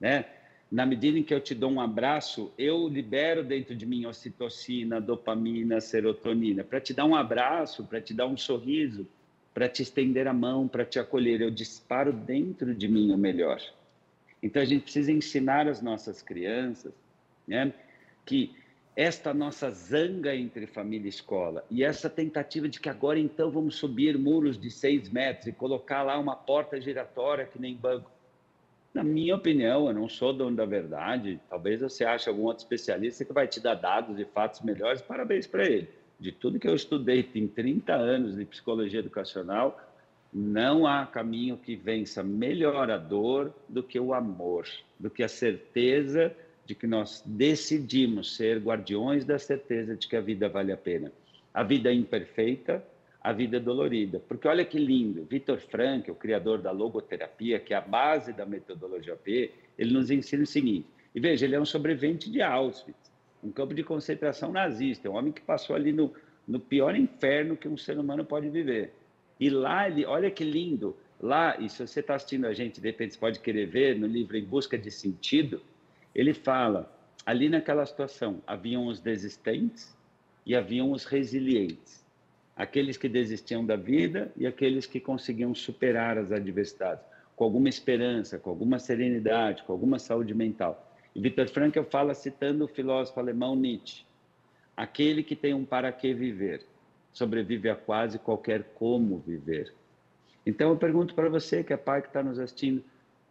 né? 0.00 0.24
Na 0.70 0.84
medida 0.84 1.16
em 1.16 1.22
que 1.22 1.32
eu 1.32 1.40
te 1.40 1.54
dou 1.54 1.70
um 1.70 1.80
abraço, 1.80 2.52
eu 2.58 2.88
libero 2.88 3.44
dentro 3.44 3.74
de 3.74 3.86
mim 3.86 4.04
ocitocina, 4.04 5.00
dopamina, 5.00 5.80
serotonina, 5.80 6.64
para 6.64 6.80
te 6.80 6.92
dar 6.92 7.04
um 7.04 7.14
abraço, 7.14 7.84
para 7.84 8.00
te 8.00 8.12
dar 8.12 8.26
um 8.26 8.36
sorriso, 8.36 9.06
para 9.54 9.68
te 9.68 9.82
estender 9.82 10.26
a 10.26 10.32
mão, 10.32 10.66
para 10.66 10.84
te 10.84 10.98
acolher. 10.98 11.40
Eu 11.40 11.52
disparo 11.52 12.12
dentro 12.12 12.74
de 12.74 12.88
mim 12.88 13.12
o 13.12 13.16
melhor. 13.16 13.60
Então 14.42 14.60
a 14.60 14.64
gente 14.64 14.82
precisa 14.82 15.12
ensinar 15.12 15.68
as 15.68 15.80
nossas 15.80 16.20
crianças 16.20 16.92
né, 17.46 17.72
que 18.24 18.52
esta 18.96 19.34
nossa 19.34 19.70
zanga 19.70 20.34
entre 20.34 20.66
família 20.66 21.06
e 21.06 21.10
escola 21.10 21.64
e 21.70 21.84
essa 21.84 22.08
tentativa 22.08 22.66
de 22.66 22.80
que 22.80 22.88
agora 22.88 23.18
então 23.18 23.50
vamos 23.50 23.76
subir 23.76 24.18
muros 24.18 24.58
de 24.58 24.70
seis 24.70 25.08
metros 25.10 25.46
e 25.46 25.52
colocar 25.52 26.02
lá 26.02 26.18
uma 26.18 26.34
porta 26.34 26.80
giratória 26.80 27.44
que 27.44 27.60
nem 27.60 27.76
banco. 27.76 28.10
Na 28.94 29.04
minha 29.04 29.36
opinião, 29.36 29.86
eu 29.86 29.92
não 29.92 30.08
sou 30.08 30.32
dono 30.32 30.56
da 30.56 30.64
verdade. 30.64 31.38
Talvez 31.50 31.82
você 31.82 32.02
ache 32.02 32.30
algum 32.30 32.44
outro 32.44 32.64
especialista 32.64 33.26
que 33.26 33.32
vai 33.32 33.46
te 33.46 33.60
dar 33.60 33.74
dados 33.74 34.18
e 34.18 34.24
fatos 34.24 34.62
melhores. 34.62 35.02
Parabéns 35.02 35.46
para 35.46 35.66
ele 35.66 35.86
de 36.18 36.32
tudo 36.32 36.58
que 36.58 36.68
eu 36.68 36.74
estudei 36.74 37.28
em 37.34 37.46
30 37.46 37.94
anos 37.94 38.36
de 38.36 38.44
psicologia 38.44 39.00
educacional, 39.00 39.78
não 40.32 40.86
há 40.86 41.06
caminho 41.06 41.56
que 41.56 41.76
vença 41.76 42.22
melhor 42.22 42.90
a 42.90 42.96
dor 42.96 43.52
do 43.68 43.82
que 43.82 43.98
o 43.98 44.12
amor, 44.12 44.66
do 44.98 45.10
que 45.10 45.22
a 45.22 45.28
certeza 45.28 46.34
de 46.66 46.74
que 46.74 46.86
nós 46.86 47.22
decidimos 47.24 48.36
ser 48.36 48.58
guardiões 48.58 49.24
da 49.24 49.38
certeza 49.38 49.96
de 49.96 50.06
que 50.08 50.16
a 50.16 50.20
vida 50.20 50.48
vale 50.48 50.72
a 50.72 50.76
pena. 50.76 51.12
A 51.54 51.62
vida 51.62 51.92
imperfeita, 51.92 52.84
a 53.22 53.32
vida 53.32 53.58
dolorida. 53.58 54.20
Porque 54.20 54.48
olha 54.48 54.64
que 54.64 54.78
lindo, 54.78 55.24
Victor 55.24 55.58
Frank, 55.58 56.10
o 56.10 56.14
criador 56.14 56.58
da 56.58 56.70
logoterapia, 56.70 57.58
que 57.58 57.72
é 57.72 57.76
a 57.76 57.80
base 57.80 58.32
da 58.32 58.44
metodologia 58.44 59.16
P, 59.16 59.50
ele 59.78 59.92
nos 59.92 60.10
ensina 60.10 60.42
o 60.42 60.46
seguinte, 60.46 60.86
e 61.14 61.20
veja, 61.20 61.46
ele 61.46 61.54
é 61.54 61.60
um 61.60 61.64
sobrevivente 61.64 62.30
de 62.30 62.42
Auschwitz 62.42 63.06
um 63.46 63.52
campo 63.52 63.74
de 63.74 63.82
concentração 63.84 64.50
nazista, 64.50 65.08
um 65.08 65.14
homem 65.14 65.32
que 65.32 65.40
passou 65.40 65.76
ali 65.76 65.92
no, 65.92 66.12
no 66.46 66.58
pior 66.58 66.96
inferno 66.96 67.56
que 67.56 67.68
um 67.68 67.76
ser 67.76 67.98
humano 67.98 68.24
pode 68.24 68.48
viver. 68.48 68.92
E 69.38 69.48
lá, 69.48 69.88
ele, 69.88 70.04
olha 70.04 70.30
que 70.30 70.42
lindo, 70.42 70.96
lá, 71.20 71.56
e 71.60 71.68
se 71.68 71.86
você 71.86 72.00
está 72.00 72.16
assistindo 72.16 72.46
a 72.46 72.52
gente, 72.52 72.80
de 72.80 72.86
repente 72.86 73.14
você 73.14 73.20
pode 73.20 73.40
querer 73.40 73.66
ver 73.66 73.98
no 73.98 74.06
livro 74.06 74.36
Em 74.36 74.44
Busca 74.44 74.76
de 74.76 74.90
Sentido, 74.90 75.60
ele 76.16 76.32
fala, 76.32 76.90
ali 77.26 77.48
naquela 77.50 77.84
situação, 77.84 78.42
haviam 78.46 78.86
os 78.86 78.98
desistentes 78.98 79.94
e 80.46 80.56
haviam 80.56 80.90
os 80.90 81.04
resilientes. 81.04 82.02
Aqueles 82.56 82.96
que 82.96 83.08
desistiam 83.08 83.66
da 83.66 83.76
vida 83.76 84.32
e 84.34 84.46
aqueles 84.46 84.86
que 84.86 84.98
conseguiam 84.98 85.54
superar 85.54 86.16
as 86.16 86.32
adversidades, 86.32 87.04
com 87.36 87.44
alguma 87.44 87.68
esperança, 87.68 88.38
com 88.38 88.48
alguma 88.48 88.78
serenidade, 88.78 89.62
com 89.64 89.72
alguma 89.72 89.98
saúde 89.98 90.34
mental. 90.34 90.90
E 91.14 91.20
Viktor 91.20 91.48
Frankl 91.48 91.82
fala 91.82 92.14
citando 92.14 92.64
o 92.64 92.68
filósofo 92.68 93.20
alemão 93.20 93.54
Nietzsche: 93.54 94.06
aquele 94.74 95.22
que 95.22 95.36
tem 95.36 95.52
um 95.52 95.66
para 95.66 95.92
que 95.92 96.14
viver 96.14 96.64
sobrevive 97.16 97.70
a 97.70 97.74
quase 97.74 98.18
qualquer 98.18 98.62
como 98.74 99.18
viver. 99.20 99.72
Então 100.44 100.68
eu 100.68 100.76
pergunto 100.76 101.14
para 101.14 101.30
você, 101.30 101.64
que 101.64 101.72
é 101.72 101.76
pai 101.76 102.02
que 102.02 102.08
está 102.08 102.22
nos 102.22 102.38
assistindo, 102.38 102.84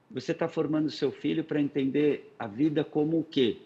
você 0.10 0.32
está 0.32 0.48
formando 0.48 0.90
seu 0.90 1.12
filho 1.12 1.44
para 1.44 1.62
entender 1.62 2.34
a 2.38 2.48
vida 2.48 2.84
como 2.84 3.20
o 3.20 3.24
quê? 3.24 3.58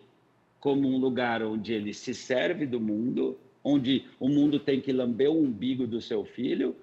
Como 0.59 0.87
um 0.87 0.97
lugar 0.97 1.43
onde 1.43 1.73
ele 1.73 1.93
se 1.93 2.13
serve 2.13 2.65
do 2.65 2.79
mundo, 2.79 3.37
onde 3.63 4.05
o 4.19 4.29
mundo 4.29 4.59
tem 4.59 4.81
que 4.81 4.91
lamber 4.91 5.29
o 5.29 5.39
umbigo 5.39 5.85
do 5.85 6.01
seu 6.01 6.23
filho, 6.25 6.75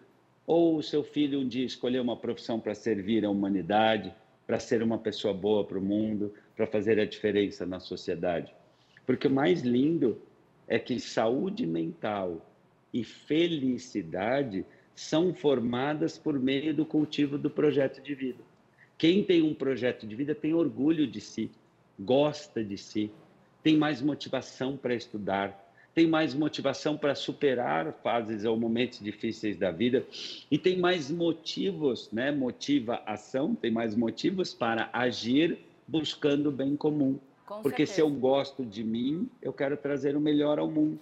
ou 0.47 0.77
o 0.77 0.83
seu 0.83 1.03
filho 1.03 1.41
um 1.41 1.49
dia 1.49 1.65
escolher 1.65 2.01
uma 2.01 2.17
profissão 2.17 2.61
para 2.61 2.75
servir 2.75 3.25
a 3.25 3.31
humanidade, 3.31 4.15
para 4.47 4.61
ser 4.61 4.83
uma 4.83 4.99
pessoa 4.99 5.35
boa 5.35 5.65
para 5.65 5.79
o 5.79 5.83
mundo, 5.83 6.33
para 6.55 6.67
fazer 6.67 7.01
a 7.01 7.05
diferença 7.05 7.67
na 7.67 7.81
sociedade. 7.81 8.55
Porque 9.05 9.27
o 9.27 9.31
mais 9.31 9.63
lindo 9.63 10.21
é 10.69 10.79
que 10.79 11.01
saúde 11.01 11.67
mental 11.67 12.47
e 12.93 13.03
felicidade 13.03 14.65
são 14.95 15.35
formadas 15.35 16.17
por 16.17 16.39
meio 16.39 16.73
do 16.73 16.87
cultivo 16.87 17.37
do 17.37 17.51
projeto 17.51 18.01
de 18.01 18.15
vida. 18.15 18.43
Quem 18.99 19.23
tem 19.23 19.43
um 19.43 19.55
projeto 19.55 20.07
de 20.07 20.15
vida 20.15 20.35
tem 20.35 20.55
orgulho 20.55 21.07
de 21.07 21.21
si, 21.21 21.51
gosta 21.99 22.65
de 22.65 22.79
si, 22.79 23.11
tem 23.63 23.77
mais 23.77 24.01
motivação 24.01 24.77
para 24.77 24.95
estudar, 24.95 25.65
tem 25.95 26.07
mais 26.07 26.35
motivação 26.35 26.97
para 26.97 27.15
superar 27.15 27.93
fases 28.03 28.45
ou 28.45 28.59
momentos 28.59 29.01
difíceis 29.01 29.57
da 29.57 29.71
vida 29.71 30.07
e 30.51 30.59
tem 30.59 30.79
mais 30.79 31.11
motivos, 31.11 32.11
né? 32.13 32.31
Motiva 32.31 33.03
ação, 33.07 33.55
tem 33.55 33.71
mais 33.71 33.95
motivos 33.95 34.53
para 34.53 34.91
agir 34.93 35.59
buscando 35.89 36.49
o 36.49 36.53
bem 36.53 36.77
comum. 36.77 37.19
Com 37.47 37.63
Porque 37.63 37.87
certeza. 37.87 37.93
se 37.95 38.01
eu 38.01 38.11
gosto 38.11 38.65
de 38.65 38.83
mim, 38.83 39.29
eu 39.41 39.53
quero 39.53 39.77
trazer 39.77 40.17
o 40.17 40.21
melhor 40.21 40.59
ao 40.59 40.71
mundo. 40.71 40.99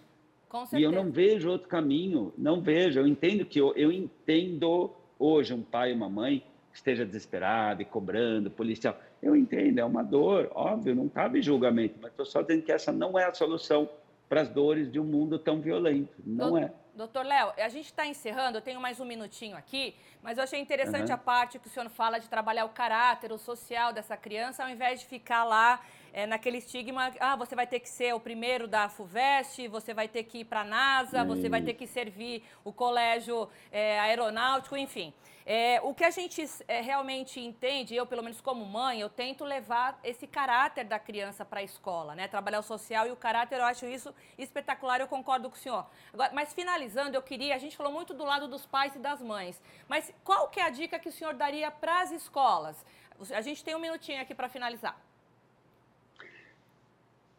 E 0.72 0.82
eu 0.82 0.92
não 0.92 1.10
vejo 1.10 1.50
outro 1.50 1.68
caminho, 1.68 2.32
não 2.38 2.60
vejo. 2.60 3.00
Eu 3.00 3.06
entendo 3.06 3.44
que 3.44 3.60
eu, 3.60 3.74
eu 3.74 3.90
entendo 3.90 4.90
hoje 5.18 5.52
um 5.52 5.62
pai 5.62 5.90
e 5.90 5.94
uma 5.94 6.08
mãe 6.08 6.44
esteja 6.74 7.06
desesperado 7.06 7.80
e 7.80 7.84
cobrando, 7.84 8.50
policial. 8.50 8.98
Eu 9.22 9.36
entendo, 9.36 9.78
é 9.78 9.84
uma 9.84 10.02
dor, 10.02 10.50
óbvio, 10.54 10.94
não 10.94 11.08
cabe 11.08 11.40
julgamento, 11.40 11.98
mas 12.02 12.10
estou 12.10 12.26
só 12.26 12.42
dizendo 12.42 12.62
que 12.62 12.72
essa 12.72 12.92
não 12.92 13.18
é 13.18 13.24
a 13.24 13.32
solução 13.32 13.88
para 14.28 14.40
as 14.40 14.48
dores 14.48 14.90
de 14.90 14.98
um 14.98 15.04
mundo 15.04 15.38
tão 15.38 15.60
violento. 15.60 16.12
Não 16.26 16.50
Doutor, 16.50 16.62
é. 16.62 16.72
Doutor 16.96 17.24
Léo, 17.24 17.52
a 17.56 17.68
gente 17.68 17.86
está 17.86 18.04
encerrando, 18.06 18.58
eu 18.58 18.62
tenho 18.62 18.80
mais 18.80 18.98
um 18.98 19.04
minutinho 19.04 19.56
aqui, 19.56 19.94
mas 20.20 20.36
eu 20.36 20.44
achei 20.44 20.60
interessante 20.60 21.08
uhum. 21.08 21.14
a 21.14 21.18
parte 21.18 21.58
que 21.58 21.68
o 21.68 21.70
senhor 21.70 21.88
fala 21.88 22.18
de 22.18 22.28
trabalhar 22.28 22.64
o 22.64 22.70
caráter, 22.70 23.30
o 23.30 23.38
social 23.38 23.92
dessa 23.92 24.16
criança, 24.16 24.64
ao 24.64 24.70
invés 24.70 25.00
de 25.00 25.06
ficar 25.06 25.44
lá 25.44 25.80
é, 26.14 26.26
naquele 26.26 26.58
estigma, 26.58 27.12
ah, 27.18 27.34
você 27.34 27.56
vai 27.56 27.66
ter 27.66 27.80
que 27.80 27.88
ser 27.88 28.14
o 28.14 28.20
primeiro 28.20 28.68
da 28.68 28.88
FUVEST, 28.88 29.66
você 29.66 29.92
vai 29.92 30.06
ter 30.06 30.22
que 30.22 30.38
ir 30.38 30.44
para 30.44 30.60
a 30.60 30.64
NASA, 30.64 31.24
você 31.24 31.48
vai 31.48 31.60
ter 31.60 31.74
que 31.74 31.88
servir 31.88 32.44
o 32.62 32.72
colégio 32.72 33.48
é, 33.72 33.98
aeronáutico, 33.98 34.76
enfim. 34.76 35.12
É, 35.44 35.80
o 35.82 35.92
que 35.92 36.04
a 36.04 36.10
gente 36.10 36.48
é, 36.68 36.80
realmente 36.80 37.40
entende, 37.40 37.96
eu 37.96 38.06
pelo 38.06 38.22
menos 38.22 38.40
como 38.40 38.64
mãe, 38.64 39.00
eu 39.00 39.10
tento 39.10 39.44
levar 39.44 39.98
esse 40.04 40.24
caráter 40.24 40.84
da 40.84 41.00
criança 41.00 41.44
para 41.44 41.58
a 41.58 41.62
escola, 41.64 42.14
né? 42.14 42.28
Trabalhar 42.28 42.60
o 42.60 42.62
social 42.62 43.08
e 43.08 43.10
o 43.10 43.16
caráter, 43.16 43.58
eu 43.58 43.64
acho 43.64 43.84
isso 43.84 44.14
espetacular, 44.38 45.00
eu 45.00 45.08
concordo 45.08 45.50
com 45.50 45.56
o 45.56 45.58
senhor. 45.58 45.84
Agora, 46.12 46.30
mas 46.32 46.54
finalizando, 46.54 47.16
eu 47.16 47.22
queria, 47.22 47.56
a 47.56 47.58
gente 47.58 47.76
falou 47.76 47.92
muito 47.92 48.14
do 48.14 48.24
lado 48.24 48.46
dos 48.46 48.64
pais 48.64 48.94
e 48.94 49.00
das 49.00 49.20
mães, 49.20 49.60
mas 49.88 50.14
qual 50.22 50.48
que 50.48 50.60
é 50.60 50.62
a 50.62 50.70
dica 50.70 50.96
que 50.96 51.08
o 51.08 51.12
senhor 51.12 51.34
daria 51.34 51.72
para 51.72 52.02
as 52.02 52.12
escolas? 52.12 52.86
A 53.32 53.40
gente 53.40 53.64
tem 53.64 53.74
um 53.74 53.80
minutinho 53.80 54.22
aqui 54.22 54.34
para 54.34 54.48
finalizar. 54.48 54.96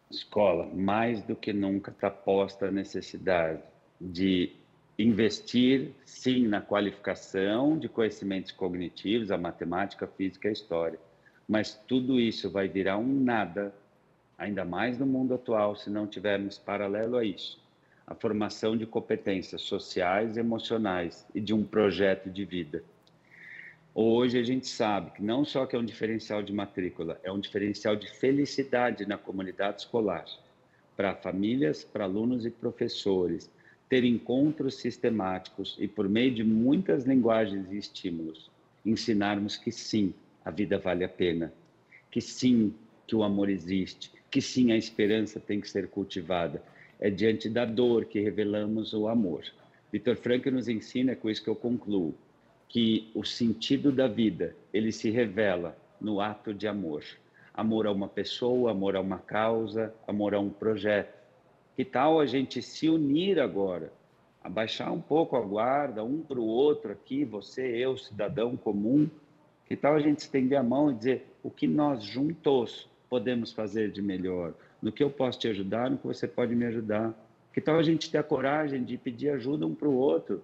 Escola, 0.10 0.70
mais 0.74 1.24
do 1.24 1.36
que 1.36 1.52
nunca 1.52 1.92
está 1.92 2.10
posta 2.12 2.68
a 2.68 2.72
necessidade 2.72 3.62
de 4.00 4.54
investir, 4.98 5.92
sim, 6.06 6.48
na 6.48 6.62
qualificação 6.62 7.78
de 7.78 7.90
conhecimentos 7.90 8.52
cognitivos, 8.52 9.32
a 9.32 9.38
matemática, 9.38 10.06
a 10.06 10.08
física 10.08 10.48
a 10.48 10.52
história. 10.52 11.00
Mas 11.48 11.74
tudo 11.88 12.20
isso 12.20 12.50
vai 12.50 12.68
virar 12.68 12.98
um 12.98 13.24
nada, 13.24 13.74
ainda 14.38 14.64
mais 14.64 14.98
no 14.98 15.06
mundo 15.06 15.34
atual, 15.34 15.76
se 15.76 15.90
não 15.90 16.08
tivermos 16.08 16.58
paralelo 16.58 17.18
a 17.18 17.26
isso. 17.26 17.62
A 18.08 18.16
formação 18.16 18.78
de 18.78 18.86
competências 18.86 19.64
sociais, 19.64 20.38
emocionais 20.38 21.26
e 21.34 21.42
de 21.42 21.54
um 21.54 21.64
projeto 21.64 22.30
de 22.30 22.46
vida. 22.46 22.84
Hoje 23.98 24.38
a 24.38 24.44
gente 24.44 24.68
sabe 24.68 25.12
que 25.12 25.24
não 25.24 25.46
só 25.46 25.66
que 25.66 25.74
é 25.74 25.80
um 25.80 25.86
diferencial 25.86 26.44
de 26.44 26.52
matrícula, 26.52 27.18
é 27.24 27.32
um 27.32 27.40
diferencial 27.40 27.96
de 27.96 28.12
felicidade 28.12 29.06
na 29.06 29.18
comunidade 29.18 29.84
escolar, 29.84 30.26
para 30.98 31.16
famílias, 31.16 31.86
para 31.86 32.04
alunos 32.04 32.46
e 32.46 32.52
professores, 32.52 33.50
ter 33.88 34.04
encontros 34.04 34.76
sistemáticos 34.76 35.78
e 35.80 35.88
por 35.88 36.10
meio 36.10 36.36
de 36.36 36.44
muitas 36.44 37.06
linguagens 37.06 37.72
e 37.72 37.78
estímulos, 37.78 38.52
ensinarmos 38.86 39.56
que 39.56 39.72
sim, 39.72 40.14
a 40.44 40.52
vida 40.52 40.78
vale 40.78 41.06
a 41.06 41.10
pena, 41.10 41.54
que 42.12 42.20
sim, 42.20 42.76
que 43.08 43.16
o 43.16 43.24
amor 43.24 43.50
existe, 43.50 44.12
que 44.30 44.42
sim, 44.42 44.74
a 44.74 44.78
esperança 44.78 45.40
tem 45.40 45.62
que 45.62 45.70
ser 45.70 45.88
cultivada. 45.88 46.62
É 47.00 47.10
diante 47.10 47.48
da 47.48 47.64
dor 47.64 48.04
que 48.04 48.20
revelamos 48.20 48.92
o 48.92 49.08
amor. 49.08 49.46
Vitor 49.90 50.18
Frank 50.18 50.52
nos 50.52 50.68
ensina, 50.68 51.16
com 51.16 51.30
isso 51.30 51.42
que 51.42 51.50
eu 51.50 51.56
concluo, 51.56 52.14
que 52.68 53.10
o 53.14 53.24
sentido 53.24 53.92
da 53.92 54.08
vida, 54.08 54.56
ele 54.74 54.92
se 54.92 55.10
revela 55.10 55.78
no 56.00 56.20
ato 56.20 56.54
de 56.54 56.68
amor. 56.68 57.04
Amor 57.54 57.88
a 57.88 57.92
uma 57.92 58.08
pessoa, 58.08 58.72
amor 58.72 58.96
a 58.96 59.02
uma 59.02 59.20
causa, 59.20 59.94
amor 60.08 60.36
a 60.36 60.40
um 60.40 60.50
projeto. 60.50 61.16
Que 61.76 61.86
tal 61.86 62.20
a 62.20 62.26
gente 62.26 62.62
se 62.62 62.90
unir 62.90 63.40
agora, 63.40 63.92
abaixar 64.44 64.92
um 64.92 65.02
pouco 65.02 65.36
a 65.36 65.42
guarda, 65.42 66.04
um 66.04 66.22
para 66.22 66.40
o 66.40 66.46
outro 66.46 66.92
aqui, 66.92 67.24
você, 67.24 67.66
eu, 67.66 67.98
cidadão 67.98 68.56
comum, 68.56 69.10
que 69.66 69.76
tal 69.76 69.96
a 69.96 70.00
gente 70.00 70.20
estender 70.20 70.58
a 70.58 70.64
mão 70.64 70.92
e 70.92 70.96
dizer 70.96 71.26
o 71.42 71.50
que 71.50 71.68
nós 71.68 72.04
juntos 72.04 72.90
podemos 73.10 73.52
fazer 73.52 73.92
de 73.92 74.02
melhor? 74.02 74.54
No 74.82 74.92
que 74.92 75.04
eu 75.04 75.10
posso 75.10 75.40
te 75.40 75.48
ajudar, 75.48 75.90
no 75.90 75.98
que 75.98 76.06
você 76.06 76.28
pode 76.28 76.56
me 76.56 76.66
ajudar? 76.66 77.14
Que 77.54 77.62
tal 77.62 77.80
a 77.80 77.84
gente 77.84 78.12
ter 78.12 78.18
a 78.18 78.24
coragem 78.24 78.84
de 78.84 78.98
pedir 78.98 79.30
ajuda 79.30 79.66
um 79.66 79.74
para 79.74 79.88
o 79.88 79.96
outro 79.96 80.44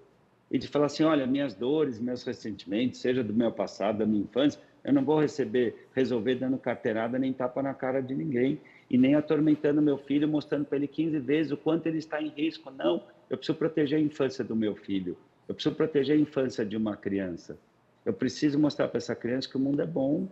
e 0.52 0.60
de 0.60 0.68
falar 0.68 0.88
assim, 0.88 1.04
olha, 1.04 1.26
minhas 1.26 1.56
dores, 1.56 1.98
meus 1.98 2.24
ressentimentos, 2.24 3.00
seja 3.00 3.24
do 3.24 3.34
meu 3.34 3.52
passado, 3.54 4.00
da 4.00 4.06
minha 4.06 4.24
infância, 4.24 4.62
eu 4.84 4.92
não 4.92 5.04
vou 5.04 5.20
receber, 5.20 5.88
resolver 5.96 6.36
dando 6.36 6.58
carteirada 6.58 7.18
nem 7.18 7.32
tapa 7.32 7.64
na 7.64 7.74
cara 7.74 8.02
de 8.02 8.14
ninguém 8.14 8.60
e 8.90 8.98
nem 8.98 9.16
atormentando 9.16 9.82
meu 9.82 9.98
filho, 9.98 10.28
mostrando 10.28 10.66
para 10.66 10.78
ele 10.78 10.88
15 10.88 11.20
vezes 11.20 11.52
o 11.54 11.58
quanto 11.58 11.88
ele 11.88 12.00
está 12.00 12.22
em 12.22 12.28
risco. 12.28 12.70
Não, 12.70 13.02
eu 13.30 13.38
preciso 13.38 13.58
proteger 13.58 13.98
a 13.98 14.02
infância 14.02 14.44
do 14.44 14.54
meu 14.54 14.76
filho. 14.76 15.18
Eu 15.48 15.56
preciso 15.56 15.74
proteger 15.74 16.18
a 16.18 16.20
infância 16.20 16.66
de 16.66 16.76
uma 16.76 16.98
criança. 16.98 17.58
Eu 18.06 18.12
preciso 18.12 18.60
mostrar 18.60 18.90
para 18.90 18.98
essa 18.98 19.16
criança 19.16 19.48
que 19.48 19.56
o 19.56 19.60
mundo 19.60 19.82
é 19.82 19.86
bom. 19.86 20.28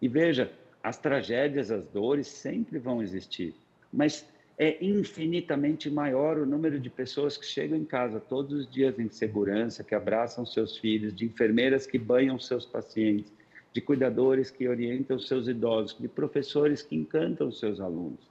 E 0.00 0.08
veja, 0.08 0.50
as 0.82 0.96
tragédias, 0.96 1.70
as 1.70 1.84
dores 1.88 2.28
sempre 2.28 2.78
vão 2.78 3.02
existir, 3.02 3.54
mas 3.92 4.26
é 4.58 4.82
infinitamente 4.82 5.90
maior 5.90 6.38
o 6.38 6.46
número 6.46 6.80
de 6.80 6.88
pessoas 6.88 7.36
que 7.36 7.44
chegam 7.44 7.76
em 7.76 7.84
casa 7.84 8.18
todos 8.18 8.52
os 8.60 8.70
dias 8.70 8.98
em 8.98 9.08
segurança, 9.10 9.84
que 9.84 9.94
abraçam 9.94 10.46
seus 10.46 10.78
filhos, 10.78 11.14
de 11.14 11.26
enfermeiras 11.26 11.86
que 11.86 11.98
banham 11.98 12.38
seus 12.38 12.64
pacientes, 12.64 13.30
de 13.70 13.82
cuidadores 13.82 14.50
que 14.50 14.66
orientam 14.66 15.18
seus 15.18 15.46
idosos, 15.46 15.98
de 15.98 16.08
professores 16.08 16.80
que 16.80 16.96
encantam 16.96 17.52
seus 17.52 17.80
alunos. 17.80 18.30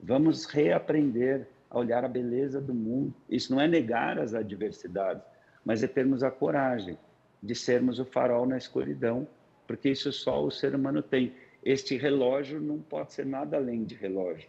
Vamos 0.00 0.44
reaprender 0.44 1.46
a 1.70 1.78
olhar 1.78 2.04
a 2.04 2.08
beleza 2.08 2.60
do 2.60 2.74
mundo. 2.74 3.14
Isso 3.30 3.54
não 3.54 3.60
é 3.60 3.68
negar 3.68 4.18
as 4.18 4.34
adversidades, 4.34 5.22
mas 5.64 5.84
é 5.84 5.86
termos 5.86 6.24
a 6.24 6.30
coragem 6.32 6.98
de 7.40 7.54
sermos 7.54 8.00
o 8.00 8.04
farol 8.04 8.44
na 8.44 8.58
escuridão, 8.58 9.28
porque 9.68 9.90
isso 9.90 10.12
só 10.12 10.44
o 10.44 10.50
ser 10.50 10.74
humano 10.74 11.00
tem. 11.00 11.32
Este 11.64 11.96
relógio 11.96 12.60
não 12.60 12.78
pode 12.78 13.12
ser 13.12 13.24
nada 13.24 13.56
além 13.56 13.84
de 13.84 13.94
relógio. 13.94 14.48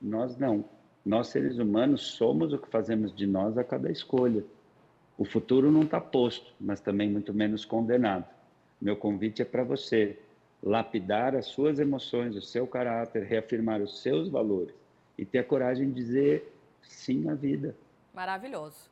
Nós 0.00 0.36
não. 0.36 0.64
Nós, 1.04 1.28
seres 1.28 1.58
humanos, 1.58 2.02
somos 2.02 2.52
o 2.52 2.58
que 2.58 2.68
fazemos 2.68 3.14
de 3.14 3.26
nós 3.26 3.56
a 3.58 3.64
cada 3.64 3.90
escolha. 3.90 4.44
O 5.16 5.24
futuro 5.24 5.70
não 5.70 5.82
está 5.82 6.00
posto, 6.00 6.52
mas 6.60 6.80
também 6.80 7.10
muito 7.10 7.34
menos 7.34 7.64
condenado. 7.64 8.24
Meu 8.80 8.96
convite 8.96 9.42
é 9.42 9.44
para 9.44 9.62
você 9.62 10.18
lapidar 10.62 11.34
as 11.34 11.46
suas 11.46 11.78
emoções, 11.78 12.36
o 12.36 12.42
seu 12.42 12.66
caráter, 12.66 13.24
reafirmar 13.24 13.80
os 13.80 14.00
seus 14.02 14.28
valores 14.28 14.74
e 15.18 15.24
ter 15.24 15.38
a 15.38 15.44
coragem 15.44 15.88
de 15.88 15.94
dizer 15.94 16.52
sim 16.82 17.28
à 17.28 17.34
vida. 17.34 17.74
Maravilhoso. 18.14 18.90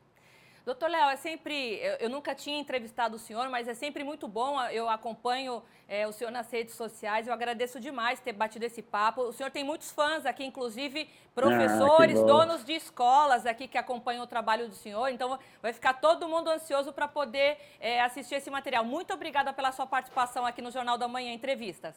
Doutor 0.69 0.91
Léo, 0.91 1.09
é 1.09 1.17
sempre. 1.17 1.77
Eu, 1.77 1.95
eu, 1.95 2.11
nunca 2.11 2.35
tinha 2.35 2.59
entrevistado 2.59 3.17
o 3.17 3.19
senhor, 3.19 3.49
mas 3.49 3.67
é 3.67 3.73
sempre 3.73 4.05
muito 4.05 4.29
bom. 4.29 4.61
Eu 4.65 4.87
acompanho 4.87 5.63
é, 5.89 6.07
o 6.07 6.13
senhor 6.13 6.31
nas 6.31 6.51
redes 6.53 6.75
sociais. 6.75 7.27
Eu 7.27 7.33
agradeço 7.33 7.81
demais 7.81 8.21
ter 8.21 8.35
batido 8.35 8.67
esse 8.67 8.83
papo. 8.83 9.23
O 9.23 9.33
senhor 9.33 9.51
tem 9.51 9.65
muitos 9.65 9.91
fãs 9.91 10.27
aqui, 10.27 10.45
inclusive 10.45 11.09
professores, 11.35 12.21
ah, 12.21 12.23
donos 12.23 12.67
de 12.67 12.75
escolas 12.75 13.47
aqui 13.47 13.67
que 13.67 13.79
acompanham 13.79 14.23
o 14.25 14.27
trabalho 14.27 14.69
do 14.69 14.75
senhor. 14.75 15.09
Então, 15.09 15.39
vai 15.63 15.73
ficar 15.73 15.95
todo 15.95 16.29
mundo 16.29 16.51
ansioso 16.51 16.93
para 16.93 17.09
poder 17.09 17.57
é, 17.81 18.03
assistir 18.03 18.35
esse 18.35 18.51
material. 18.51 18.85
Muito 18.85 19.15
obrigada 19.15 19.55
pela 19.55 19.73
sua 19.73 19.87
participação 19.87 20.45
aqui 20.45 20.61
no 20.61 20.71
Jornal 20.71 20.99
da 20.99 21.09
Manhã 21.09 21.33
Entrevistas. 21.33 21.97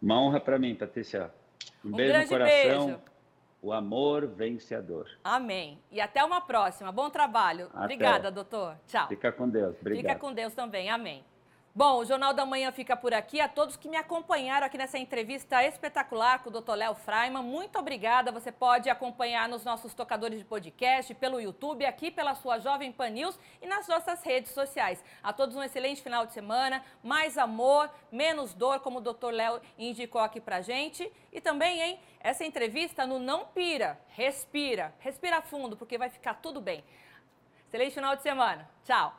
Uma 0.00 0.22
honra 0.22 0.38
para 0.38 0.56
mim, 0.56 0.76
Patrícia. 0.76 1.34
Um, 1.84 1.88
um 1.88 1.96
beijo 1.96 2.16
no 2.20 2.28
coração. 2.28 2.86
Beijo. 2.86 3.11
O 3.62 3.72
amor 3.72 4.26
vencedor. 4.26 5.08
Amém. 5.22 5.80
E 5.88 6.00
até 6.00 6.22
uma 6.24 6.40
próxima. 6.40 6.90
Bom 6.90 7.08
trabalho. 7.08 7.70
Até. 7.72 7.84
Obrigada, 7.84 8.30
doutor. 8.30 8.76
Tchau. 8.88 9.06
Fica 9.06 9.30
com 9.30 9.48
Deus. 9.48 9.76
Obrigado. 9.80 10.02
Fica 10.02 10.18
com 10.18 10.32
Deus 10.32 10.52
também. 10.52 10.90
Amém. 10.90 11.24
Bom, 11.74 12.00
o 12.00 12.04
Jornal 12.04 12.34
da 12.34 12.44
Manhã 12.44 12.70
fica 12.70 12.94
por 12.94 13.14
aqui. 13.14 13.40
A 13.40 13.48
todos 13.48 13.78
que 13.78 13.88
me 13.88 13.96
acompanharam 13.96 14.66
aqui 14.66 14.76
nessa 14.76 14.98
entrevista 14.98 15.64
espetacular 15.64 16.42
com 16.42 16.50
o 16.50 16.52
Dr. 16.52 16.74
Léo 16.74 16.94
Freiman, 16.94 17.42
muito 17.42 17.78
obrigada. 17.78 18.30
Você 18.30 18.52
pode 18.52 18.90
acompanhar 18.90 19.48
nos 19.48 19.64
nossos 19.64 19.94
tocadores 19.94 20.38
de 20.38 20.44
podcast, 20.44 21.14
pelo 21.14 21.40
YouTube, 21.40 21.86
aqui 21.86 22.10
pela 22.10 22.34
sua 22.34 22.58
Jovem 22.58 22.92
Pan 22.92 23.08
News 23.08 23.38
e 23.62 23.66
nas 23.66 23.88
nossas 23.88 24.22
redes 24.22 24.52
sociais. 24.52 25.02
A 25.22 25.32
todos 25.32 25.56
um 25.56 25.62
excelente 25.62 26.02
final 26.02 26.26
de 26.26 26.34
semana, 26.34 26.84
mais 27.02 27.38
amor, 27.38 27.90
menos 28.10 28.52
dor, 28.52 28.80
como 28.80 28.98
o 28.98 29.00
Dr. 29.00 29.30
Léo 29.30 29.58
indicou 29.78 30.20
aqui 30.20 30.42
pra 30.42 30.60
gente. 30.60 31.10
E 31.32 31.40
também, 31.40 31.80
hein, 31.80 32.00
essa 32.20 32.44
entrevista 32.44 33.06
no 33.06 33.18
Não 33.18 33.46
Pira, 33.46 33.98
respira, 34.08 34.94
respira 34.98 35.40
fundo, 35.40 35.74
porque 35.74 35.96
vai 35.96 36.10
ficar 36.10 36.34
tudo 36.34 36.60
bem. 36.60 36.84
Excelente 37.66 37.94
final 37.94 38.14
de 38.14 38.20
semana. 38.20 38.68
Tchau. 38.84 39.16